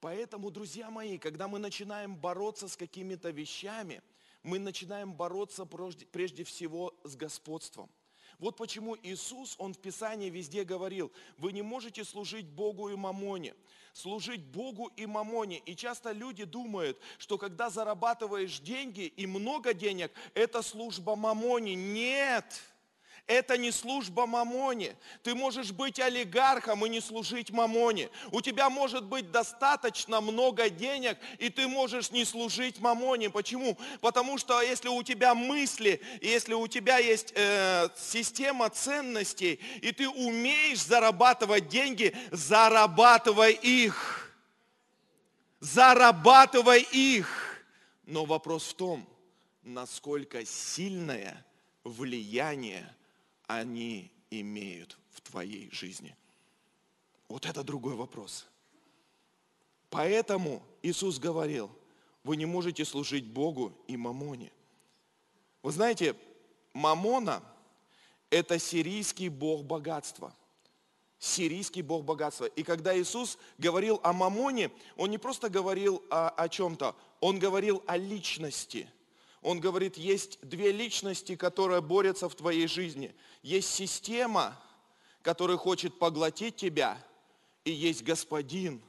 [0.00, 4.02] Поэтому, друзья мои, когда мы начинаем бороться с какими-то вещами,
[4.42, 7.90] мы начинаем бороться прежде всего с господством.
[8.38, 13.54] Вот почему Иисус, Он в Писании везде говорил, вы не можете служить Богу и мамоне.
[13.92, 15.58] Служить Богу и мамоне.
[15.64, 21.74] И часто люди думают, что когда зарабатываешь деньги и много денег, это служба мамоне.
[21.74, 22.44] Нет!
[22.44, 22.75] Нет!
[23.26, 24.94] Это не служба мамоне.
[25.24, 28.08] Ты можешь быть олигархом и не служить мамоне.
[28.30, 33.28] У тебя может быть достаточно много денег, и ты можешь не служить мамоне.
[33.28, 33.76] Почему?
[34.00, 40.08] Потому что если у тебя мысли, если у тебя есть э, система ценностей, и ты
[40.08, 44.36] умеешь зарабатывать деньги, зарабатывай их.
[45.58, 47.64] Зарабатывай их.
[48.04, 49.08] Но вопрос в том,
[49.64, 51.44] насколько сильное
[51.82, 52.95] влияние
[53.46, 56.16] они имеют в твоей жизни?
[57.28, 58.46] Вот это другой вопрос.
[59.90, 61.70] Поэтому Иисус говорил,
[62.24, 64.52] вы не можете служить Богу и мамоне.
[65.62, 66.16] Вы знаете,
[66.72, 67.42] мамона–
[68.30, 70.34] это сирийский бог богатства.
[71.18, 72.44] Сирийский бог богатства.
[72.44, 77.82] И когда Иисус говорил о мамоне, Он не просто говорил о, о чем-то, Он говорил
[77.86, 78.90] о личности–
[79.46, 83.14] он говорит, есть две личности, которые борются в твоей жизни.
[83.44, 84.60] Есть система,
[85.22, 86.98] которая хочет поглотить тебя,
[87.64, 88.82] и есть господин,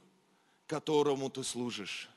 [0.65, 2.09] которому ты служишь.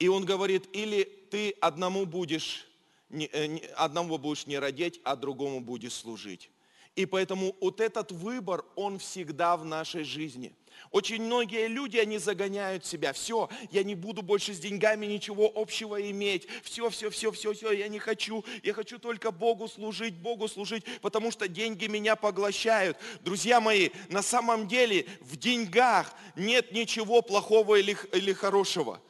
[0.00, 2.66] И он говорит, или ты одному будешь,
[3.08, 6.50] э, одному будешь не родить, а другому будешь служить.
[6.96, 10.52] И поэтому вот этот выбор, он всегда в нашей жизни–
[10.90, 13.12] очень многие люди, они загоняют себя.
[13.12, 16.48] Все, я не буду больше с деньгами ничего общего иметь.
[16.62, 18.44] Все, все, все, все, все, я не хочу.
[18.62, 22.96] Я хочу только Богу служить, Богу служить, потому что деньги меня поглощают.
[23.20, 29.00] Друзья мои, на самом деле в деньгах нет ничего плохого или, или хорошего.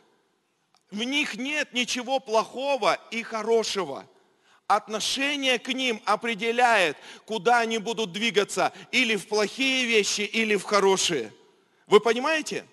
[0.91, 4.09] В них нет ничего плохого и хорошего
[4.69, 11.33] отношение к ним определяет, куда они будут двигаться, или в плохие вещи, или в хорошие.
[11.89, 12.65] Вы понимаете?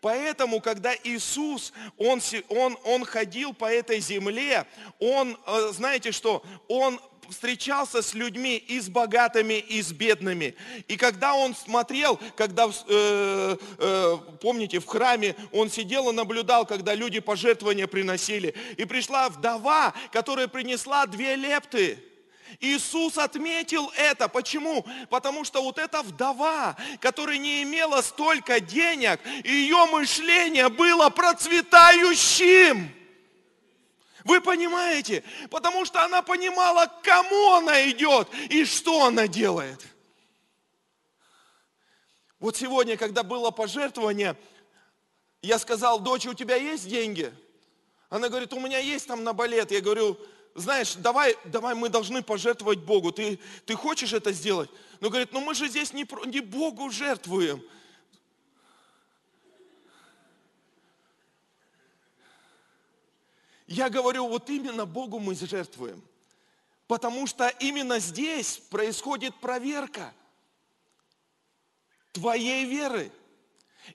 [0.00, 4.66] Поэтому, когда Иисус, Он, он, он ходил по этой земле,
[4.98, 7.00] Он, э, знаете что, Он
[7.32, 10.54] встречался с людьми и с богатыми, и с бедными.
[10.88, 16.94] И когда он смотрел, когда, э, э, помните, в храме он сидел и наблюдал, когда
[16.94, 18.54] люди пожертвования приносили.
[18.76, 21.98] И пришла вдова, которая принесла две лепты.
[22.60, 24.28] Иисус отметил это.
[24.28, 24.84] Почему?
[25.10, 32.90] Потому что вот эта вдова, которая не имела столько денег, ее мышление было процветающим.
[34.24, 35.24] Вы понимаете?
[35.50, 39.84] Потому что она понимала, к кому она идет и что она делает.
[42.38, 44.36] Вот сегодня, когда было пожертвование,
[45.42, 47.32] я сказал, дочь, у тебя есть деньги?
[48.10, 49.70] Она говорит, у меня есть там на балет.
[49.70, 50.18] Я говорю,
[50.54, 53.10] знаешь, давай, давай мы должны пожертвовать Богу.
[53.10, 54.70] Ты, ты хочешь это сделать?
[55.00, 57.62] Но говорит, ну мы же здесь не, не Богу жертвуем.
[63.66, 66.02] Я говорю, вот именно Богу мы жертвуем.
[66.86, 70.12] Потому что именно здесь происходит проверка
[72.12, 73.10] твоей веры.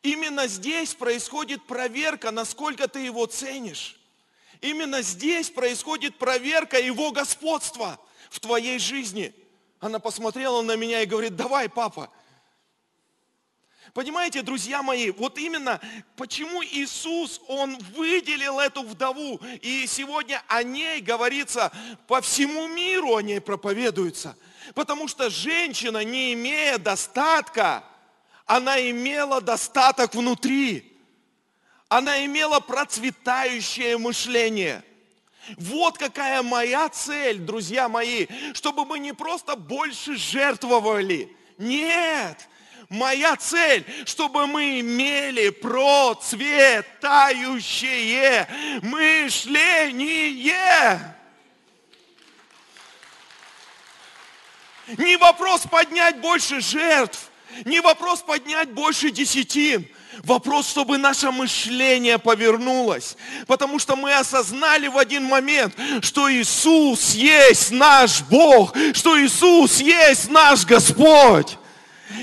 [0.02, 4.00] Именно здесь происходит проверка, насколько ты его ценишь.
[4.62, 8.00] Именно здесь происходит проверка его господства
[8.30, 9.34] в твоей жизни.
[9.80, 12.10] Она посмотрела на меня и говорит, давай, папа,
[13.94, 15.82] Понимаете, друзья мои, вот именно
[16.18, 21.72] почему Иисус, Он выделил эту вдову, и сегодня о ней говорится,
[22.06, 24.38] по всему миру о ней проповедуется.
[24.76, 27.84] Потому что женщина, не имея достатка,
[28.46, 30.97] она имела достаток внутри.
[31.90, 34.84] Она имела процветающее мышление.
[35.58, 41.34] Вот какая моя цель, друзья мои, чтобы мы не просто больше жертвовали.
[41.58, 42.50] Нет,
[42.90, 48.48] Моя цель, чтобы мы имели процветающее
[48.82, 50.56] мышление.
[54.98, 57.30] Не вопрос поднять больше жертв,
[57.66, 59.86] не вопрос поднять больше десятин.
[60.24, 63.16] Вопрос, чтобы наше мышление повернулось.
[63.46, 70.30] Потому что мы осознали в один момент, что Иисус есть наш Бог, что Иисус есть
[70.30, 71.58] наш Господь.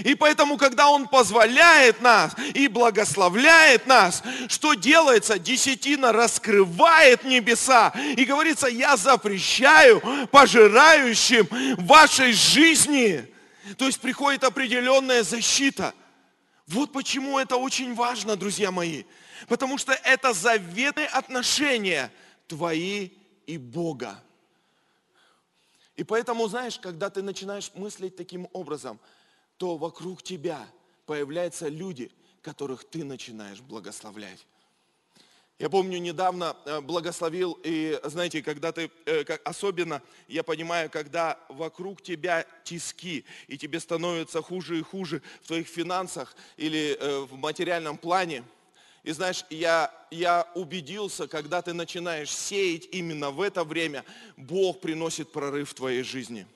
[0.02, 5.38] И поэтому, когда Он позволяет нас и благословляет нас, что делается?
[5.38, 7.92] Десятина раскрывает небеса.
[8.16, 13.26] И говорится, я запрещаю пожирающим вашей жизни.
[13.76, 15.94] То есть приходит определенная защита.
[16.66, 19.04] Вот почему это очень важно, друзья мои.
[19.48, 22.10] Потому что это заветные отношения
[22.46, 23.10] твои
[23.46, 24.22] и Бога.
[25.96, 28.98] И поэтому, знаешь, когда ты начинаешь мыслить таким образом–
[29.56, 30.68] то вокруг тебя
[31.06, 32.10] появляются люди,
[32.42, 34.46] которых ты начинаешь благословлять.
[35.60, 42.02] Я помню, недавно э, благословил, и знаете, когда ты, э, особенно я понимаю, когда вокруг
[42.02, 47.98] тебя тиски, и тебе становится хуже и хуже в твоих финансах или э, в материальном
[47.98, 48.42] плане.
[49.04, 54.04] И знаешь, я, я убедился, когда ты начинаешь сеять именно в это время,
[54.36, 56.48] Бог приносит прорыв в твоей жизни.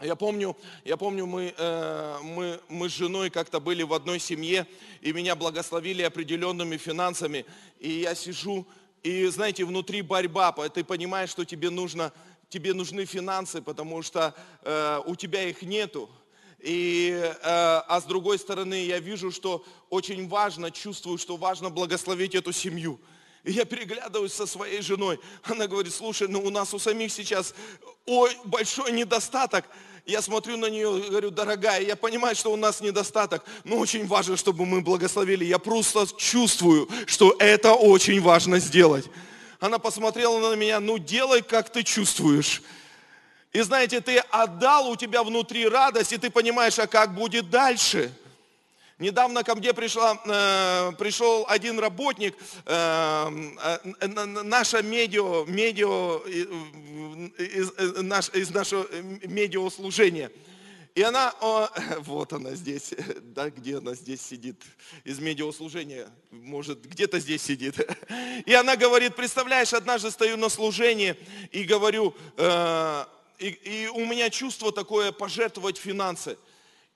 [0.00, 4.66] Я помню, я помню мы, э, мы, мы с женой как-то были в одной семье,
[5.00, 7.46] и меня благословили определенными финансами.
[7.80, 8.66] И я сижу,
[9.02, 12.12] и знаете, внутри борьба, ты понимаешь, что тебе, нужно,
[12.50, 16.10] тебе нужны финансы, потому что э, у тебя их нету.
[16.58, 22.34] И, э, а с другой стороны, я вижу, что очень важно, чувствую, что важно благословить
[22.34, 23.00] эту семью.
[23.46, 25.20] И я переглядываюсь со своей женой.
[25.44, 27.54] Она говорит, слушай, ну у нас у самих сейчас
[28.04, 29.64] ой, большой недостаток.
[30.04, 34.04] Я смотрю на нее и говорю, дорогая, я понимаю, что у нас недостаток, но очень
[34.08, 35.44] важно, чтобы мы благословили.
[35.44, 39.06] Я просто чувствую, что это очень важно сделать.
[39.60, 42.62] Она посмотрела на меня, ну делай, как ты чувствуешь.
[43.52, 48.12] И знаете, ты отдал, у тебя внутри радость, и ты понимаешь, а как будет дальше–
[48.98, 52.34] Недавно ко мне пришла, э, пришел один работник,
[52.64, 53.30] э,
[54.00, 56.16] э, наша медиа, медиа
[57.36, 57.72] из,
[58.02, 58.86] наш, из нашего
[59.22, 60.32] медиаслужения.
[60.96, 61.68] И она, о,
[61.98, 64.62] вот она здесь, да, где она здесь сидит,
[65.04, 67.78] из медиаслужения, может, где-то здесь сидит.
[68.46, 71.14] И она говорит, представляешь, однажды стою на служении
[71.52, 73.04] и говорю, э,
[73.38, 76.38] и, и у меня чувство такое пожертвовать финансы.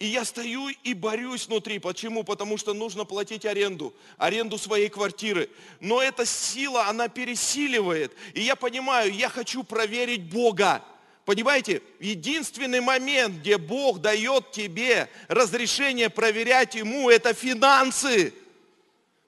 [0.00, 1.78] И я стою и борюсь внутри.
[1.78, 2.24] Почему?
[2.24, 5.50] Потому что нужно платить аренду, аренду своей квартиры.
[5.78, 8.12] Но эта сила, она пересиливает.
[8.32, 10.82] И я понимаю, я хочу проверить Бога.
[11.26, 18.32] Понимаете, единственный момент, где Бог дает тебе разрешение проверять Ему, это финансы.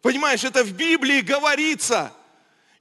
[0.00, 2.14] Понимаешь, это в Библии говорится.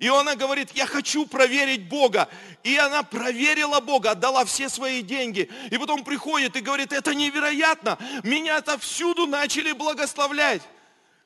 [0.01, 2.27] И она говорит, я хочу проверить Бога.
[2.63, 5.47] И она проверила Бога, отдала все свои деньги.
[5.69, 7.99] И потом приходит и говорит, это невероятно.
[8.23, 10.63] Меня это всюду начали благословлять.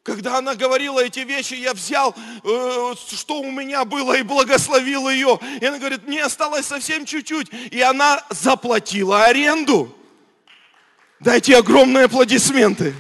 [0.03, 2.13] Когда она говорила эти вещи, я взял,
[2.43, 5.39] э, что у меня было, и благословил ее.
[5.61, 7.47] И она говорит, мне осталось совсем чуть-чуть.
[7.71, 9.95] И она заплатила аренду.
[11.21, 12.93] Дайте огромные аплодисменты.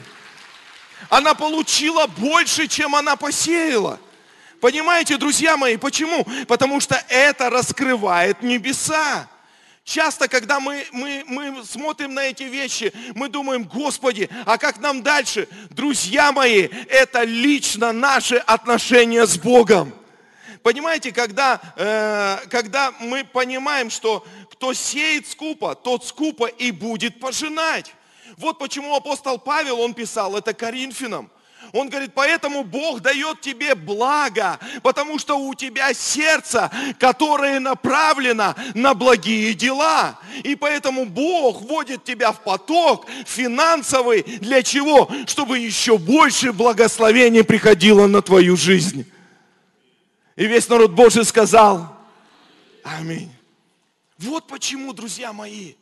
[1.09, 3.99] Она получила больше, чем она посеяла.
[4.61, 6.25] Понимаете, друзья мои, почему?
[6.47, 9.27] Потому что это раскрывает небеса.
[9.83, 15.03] Часто, когда мы, мы, мы смотрим на эти вещи, мы думаем, Господи, а как нам
[15.03, 15.47] дальше?
[15.69, 19.93] Друзья мои, это лично наши отношения с Богом.
[20.63, 27.93] Понимаете, когда, э, когда мы понимаем, что кто сеет скупо, тот скупо и будет пожинать.
[28.37, 31.29] Вот почему апостол Павел, он писал это Коринфянам.
[31.75, 38.93] Он говорит, поэтому Бог дает тебе благо, потому что у тебя сердце, которое направлено на
[38.93, 40.17] благие дела.
[40.45, 44.23] И поэтому Бог вводит тебя в поток финансовый.
[44.23, 45.11] Для чего?
[45.27, 49.05] Чтобы еще больше благословений приходило на твою жизнь.
[50.37, 51.93] И весь народ Божий сказал,
[52.85, 53.33] аминь.
[54.17, 55.73] Вот почему, друзья мои,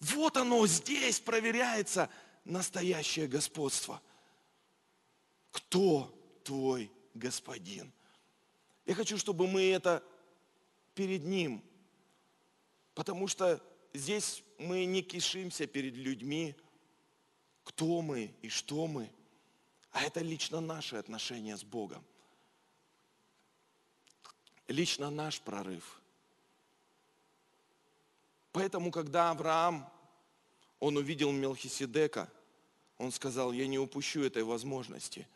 [0.00, 2.08] вот оно здесь проверяется
[2.44, 4.00] настоящее господство.
[5.50, 6.12] Кто
[6.44, 7.92] твой господин?
[8.86, 10.02] Я хочу, чтобы мы это
[10.94, 11.62] перед Ним,
[12.94, 16.54] потому что здесь мы не кишимся перед людьми,
[17.64, 19.10] кто мы и что мы,
[19.92, 22.04] а это лично наши отношения с Богом
[24.70, 26.00] лично наш прорыв.
[28.52, 29.88] Поэтому, когда Авраам,
[30.78, 32.30] он увидел Мелхиседека,
[32.98, 35.26] он сказал, я не упущу этой возможности.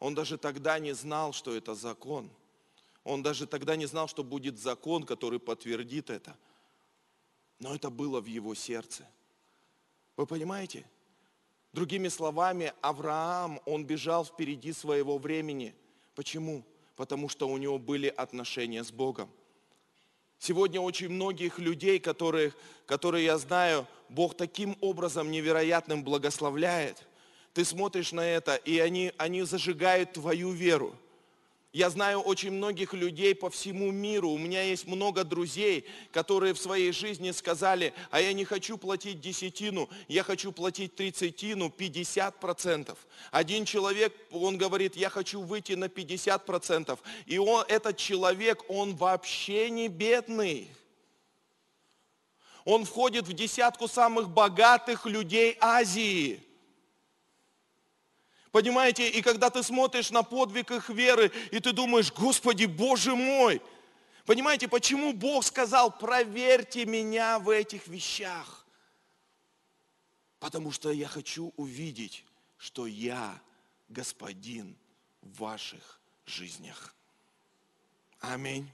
[0.00, 2.30] Он даже тогда не знал, что это закон.
[3.04, 6.36] Он даже тогда не знал, что будет закон, который подтвердит это.
[7.58, 9.08] Но это было в его сердце.
[10.16, 10.84] Вы понимаете?
[11.72, 15.74] Другими словами, Авраам, он бежал впереди своего времени.
[16.14, 16.64] Почему?
[16.98, 19.30] потому что у него были отношения с Богом.
[20.40, 27.06] Сегодня очень многих людей, которых, которые я знаю, Бог таким образом невероятным благословляет.
[27.58, 30.94] Ты смотришь на это, и они, они зажигают твою веру–
[31.72, 34.30] я знаю очень многих людей по всему миру.
[34.30, 39.20] У меня есть много друзей, которые в своей жизни сказали, а я не хочу платить
[39.20, 42.98] десятину, я хочу платить тридцатину, 50 процентов.
[43.30, 47.00] Один человек, он говорит, я хочу выйти на 50 процентов.
[47.26, 50.70] И он, этот человек, он вообще не бедный.
[52.64, 56.47] Он входит в десятку самых богатых людей Азии.
[58.52, 63.60] Понимаете, и когда ты смотришь на подвиг их веры, и ты думаешь, Господи, Боже мой,
[64.24, 68.66] понимаете, почему Бог сказал, проверьте меня в этих вещах?
[70.38, 72.24] Потому что я хочу увидеть,
[72.56, 73.40] что я
[73.88, 74.76] Господин
[75.22, 76.94] в ваших жизнях.
[78.20, 78.70] Аминь.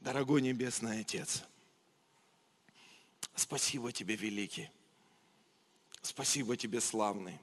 [0.00, 1.44] Дорогой Небесный Отец,
[3.34, 4.70] спасибо Тебе, великий.
[6.02, 7.38] Спасибо Тебе, славный.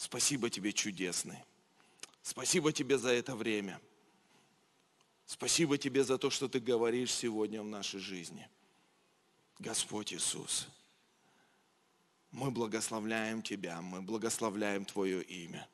[0.00, 1.36] Спасибо тебе, чудесный.
[2.22, 3.78] Спасибо тебе за это время.
[5.26, 8.48] Спасибо тебе за то, что ты говоришь сегодня в нашей жизни.
[9.58, 10.68] Господь Иисус,
[12.30, 15.68] мы благословляем Тебя, мы благословляем Твое имя.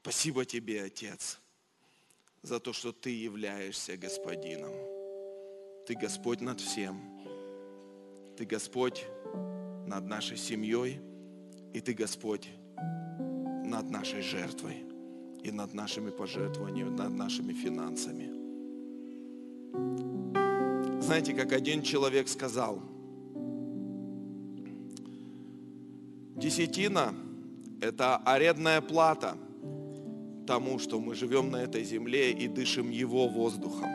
[0.00, 1.40] Спасибо Тебе, Отец,
[2.40, 4.72] за то, что Ты являешься Господином.
[5.88, 7.02] Ты Господь над всем.
[8.36, 9.04] Ты Господь
[9.88, 11.00] над нашей семьей–
[11.76, 12.48] и Ты, Господь,
[13.62, 14.76] над нашей жертвой
[15.42, 18.30] и над нашими пожертвованиями, над нашими финансами.
[21.02, 22.80] Знаете, как один человек сказал,
[26.36, 27.14] десятина–
[27.82, 29.36] это арендная плата
[30.46, 33.90] тому, что мы живем на этой земле и дышим Его воздухом.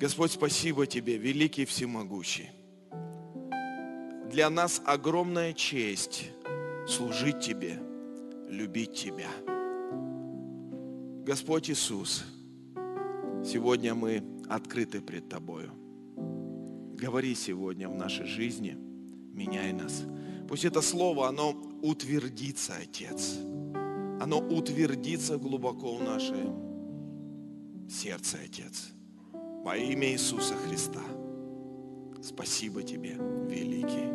[0.00, 2.48] Господь, спасибо Тебе, великий всемогущий
[4.30, 6.30] для нас огромная честь
[6.86, 7.80] служить Тебе,
[8.48, 9.28] любить Тебя.
[11.24, 12.24] Господь Иисус,
[13.44, 15.70] сегодня мы открыты пред Тобою.
[16.94, 18.76] Говори сегодня в нашей жизни,
[19.32, 20.04] меняй нас.
[20.48, 21.50] Пусть это слово, оно
[21.82, 23.38] утвердится, Отец.
[24.20, 28.88] Оно утвердится глубоко в нашем сердце, Отец.
[29.64, 31.02] Во имя Иисуса Христа.
[32.22, 33.16] Спасибо Тебе,
[33.48, 34.08] великий.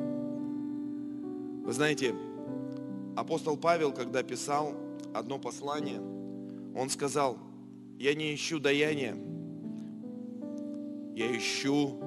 [1.63, 2.13] Вы знаете,
[3.15, 4.75] апостол Павел, когда писал
[5.13, 6.01] одно послание,
[6.75, 7.37] он сказал,
[7.97, 9.15] я не ищу даяния,
[11.15, 11.99] я ищу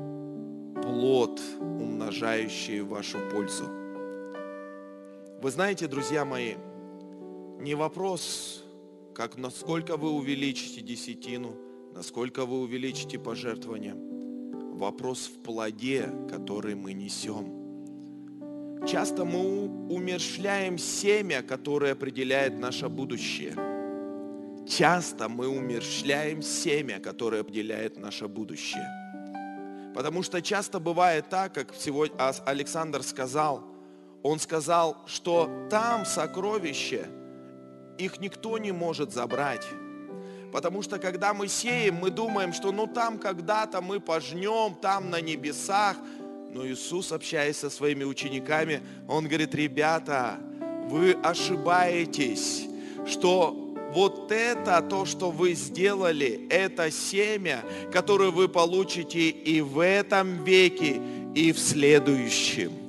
[0.83, 3.65] плод, умножающий вашу пользу.
[5.41, 6.55] Вы знаете, друзья мои,
[7.61, 8.65] не вопрос,
[9.15, 11.57] как насколько вы увеличите десятину,
[11.95, 14.06] насколько вы увеличите пожертвования.
[14.77, 18.87] Вопрос в плоде, который мы несем.
[18.87, 23.55] Часто мы умершляем семя, которое определяет наше будущее.
[24.69, 28.87] Часто мы умершляем семя, которое определяет наше будущее.
[29.95, 32.15] Потому что часто бывает так, как сегодня
[32.45, 33.65] Александр сказал,
[34.23, 37.07] он сказал, что там сокровище,
[37.97, 39.67] их никто не может забрать.
[40.57, 45.21] Потому что когда мы сеем, мы думаем, что ну там когда-то мы пожнем, там на
[45.21, 45.99] небесах.
[46.51, 50.39] Но Иисус, общаясь со своими учениками, Он говорит, ребята,
[50.89, 52.65] вы ошибаетесь,
[53.07, 53.55] что
[53.93, 60.99] вот это, то, что вы сделали, это семя, которое вы получите и в этом веке,
[61.35, 62.86] и в следующем.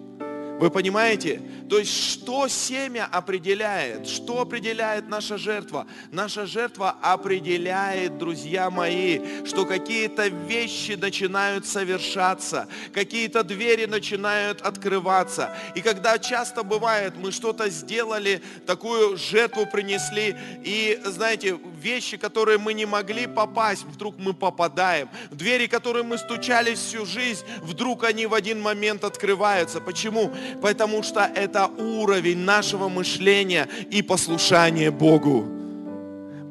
[0.60, 1.42] Вы понимаете?
[1.70, 4.08] То есть, что семя определяет?
[4.08, 5.86] Что определяет наша жертва?
[6.12, 15.56] Наша жертва определяет, друзья мои, что какие-то вещи начинают совершаться, какие-то двери начинают открываться.
[15.76, 22.74] И когда часто бывает, мы что-то сделали, такую жертву принесли, и, знаете, вещи, которые мы
[22.74, 25.10] не могли попасть, вдруг мы попадаем.
[25.30, 29.82] В двери, которые мы стучались всю жизнь, вдруг они в один момент открываются.
[29.82, 30.34] Почему?
[30.62, 35.46] Потому что это уровень нашего мышления и послушания Богу.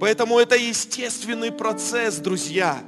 [0.01, 2.79] Поэтому это естественный процесс, друзья.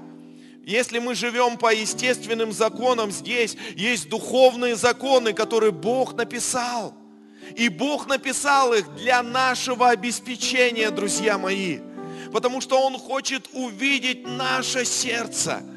[0.65, 6.95] Если мы живем по естественным законам, здесь есть духовные законы, которые Бог написал.
[7.57, 11.79] И Бог написал их для нашего обеспечения, друзья мои.
[12.31, 15.63] Потому что Он хочет увидеть наше сердце–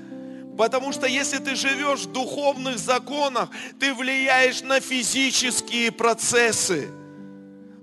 [0.58, 3.50] Потому что если ты живешь в духовных законах,
[3.80, 6.90] ты влияешь на физические процессы.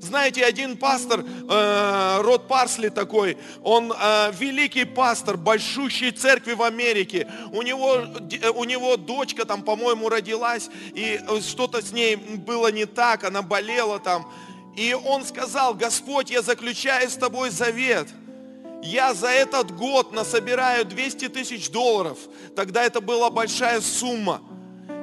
[0.00, 7.26] Знаете, один пастор, э, Род Парсли такой, он э, великий пастор большущей церкви в Америке.
[7.52, 8.04] У него,
[8.54, 13.98] у него дочка там, по-моему, родилась, и что-то с ней было не так, она болела
[13.98, 14.32] там.
[14.76, 18.08] И он сказал, Господь, я заключаю с тобой завет–
[18.82, 22.18] я за этот год насобираю 200 тысяч долларов.
[22.54, 24.42] Тогда это была большая сумма.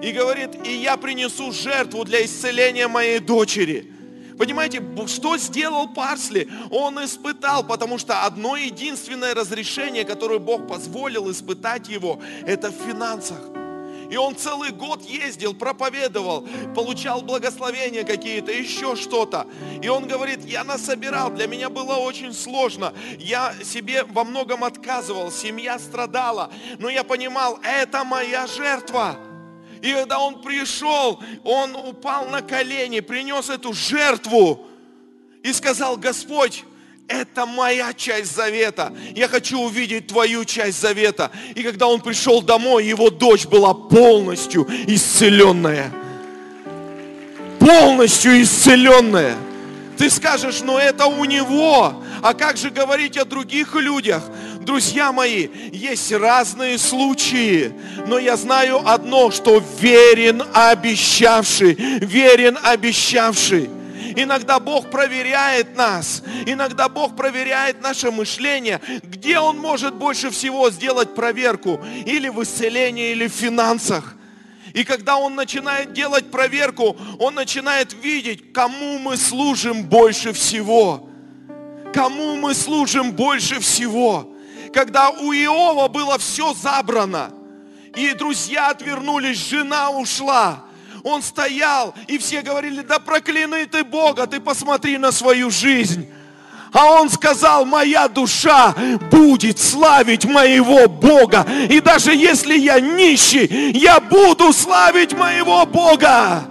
[0.01, 3.91] И говорит, и я принесу жертву для исцеления моей дочери.
[4.37, 6.49] Понимаете, что сделал Парсли?
[6.69, 13.39] Он испытал, потому что одно единственное разрешение, которое Бог позволил испытать его, это в финансах.
[14.09, 19.47] И он целый год ездил, проповедовал, получал благословения какие-то, еще что-то.
[19.81, 22.93] И он говорит, я насобирал, для меня было очень сложно.
[23.17, 26.51] Я себе во многом отказывал, семья страдала.
[26.79, 29.17] Но я понимал, это моя жертва.
[29.81, 34.67] И когда он пришел, он упал на колени, принес эту жертву
[35.43, 36.63] и сказал, Господь,
[37.07, 38.93] это моя часть завета.
[39.15, 41.31] Я хочу увидеть твою часть завета.
[41.53, 45.91] И когда он пришел домой, его дочь была полностью исцеленная.
[47.59, 49.35] Полностью исцеленная.
[49.97, 52.03] Ты скажешь, но это у него.
[52.21, 54.23] А как же говорить о других людях?
[54.61, 57.71] Друзья мои, есть разные случаи,
[58.07, 63.69] но я знаю одно, что верен обещавший, верен обещавший.
[64.15, 66.23] Иногда Бог проверяет нас.
[66.45, 68.81] Иногда Бог проверяет наше мышление.
[69.03, 71.79] Где Он может больше всего сделать проверку?
[72.05, 74.15] Или в исцелении, или в финансах.
[74.75, 81.09] И когда он начинает делать проверку, он начинает видеть, кому мы служим больше всего.
[81.93, 84.35] Кому мы служим больше всего.
[84.73, 87.31] Когда у Иова было все забрано,
[87.95, 90.65] и друзья отвернулись, жена ушла,
[91.05, 96.09] он стоял, и все говорили, да прокляни ты Бога, ты посмотри на свою жизнь.
[96.73, 98.73] А он сказал, моя душа
[99.11, 101.45] будет славить моего Бога.
[101.69, 106.45] И даже если я нищий, я буду славить моего Бога.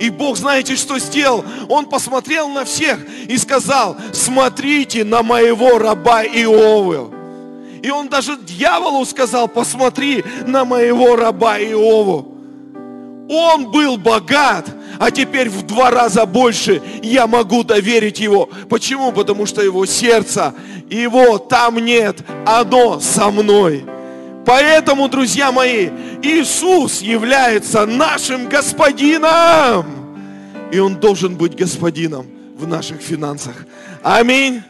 [0.00, 1.44] И Бог, знаете, что сделал?
[1.68, 7.14] Он посмотрел на всех и сказал, смотрите на моего раба Иова.
[7.80, 12.33] И он даже дьяволу сказал, посмотри на моего раба Иову.
[13.28, 14.66] Он был богат,
[14.98, 18.48] а теперь в два раза больше я могу доверить его.
[18.68, 19.12] Почему?
[19.12, 20.54] Потому что его сердце,
[20.90, 23.84] его там нет, оно со мной.
[24.44, 25.88] Поэтому, друзья мои,
[26.22, 29.86] Иисус является нашим господином.
[30.70, 33.54] И Он должен быть господином в наших финансах.
[34.02, 34.62] Аминь.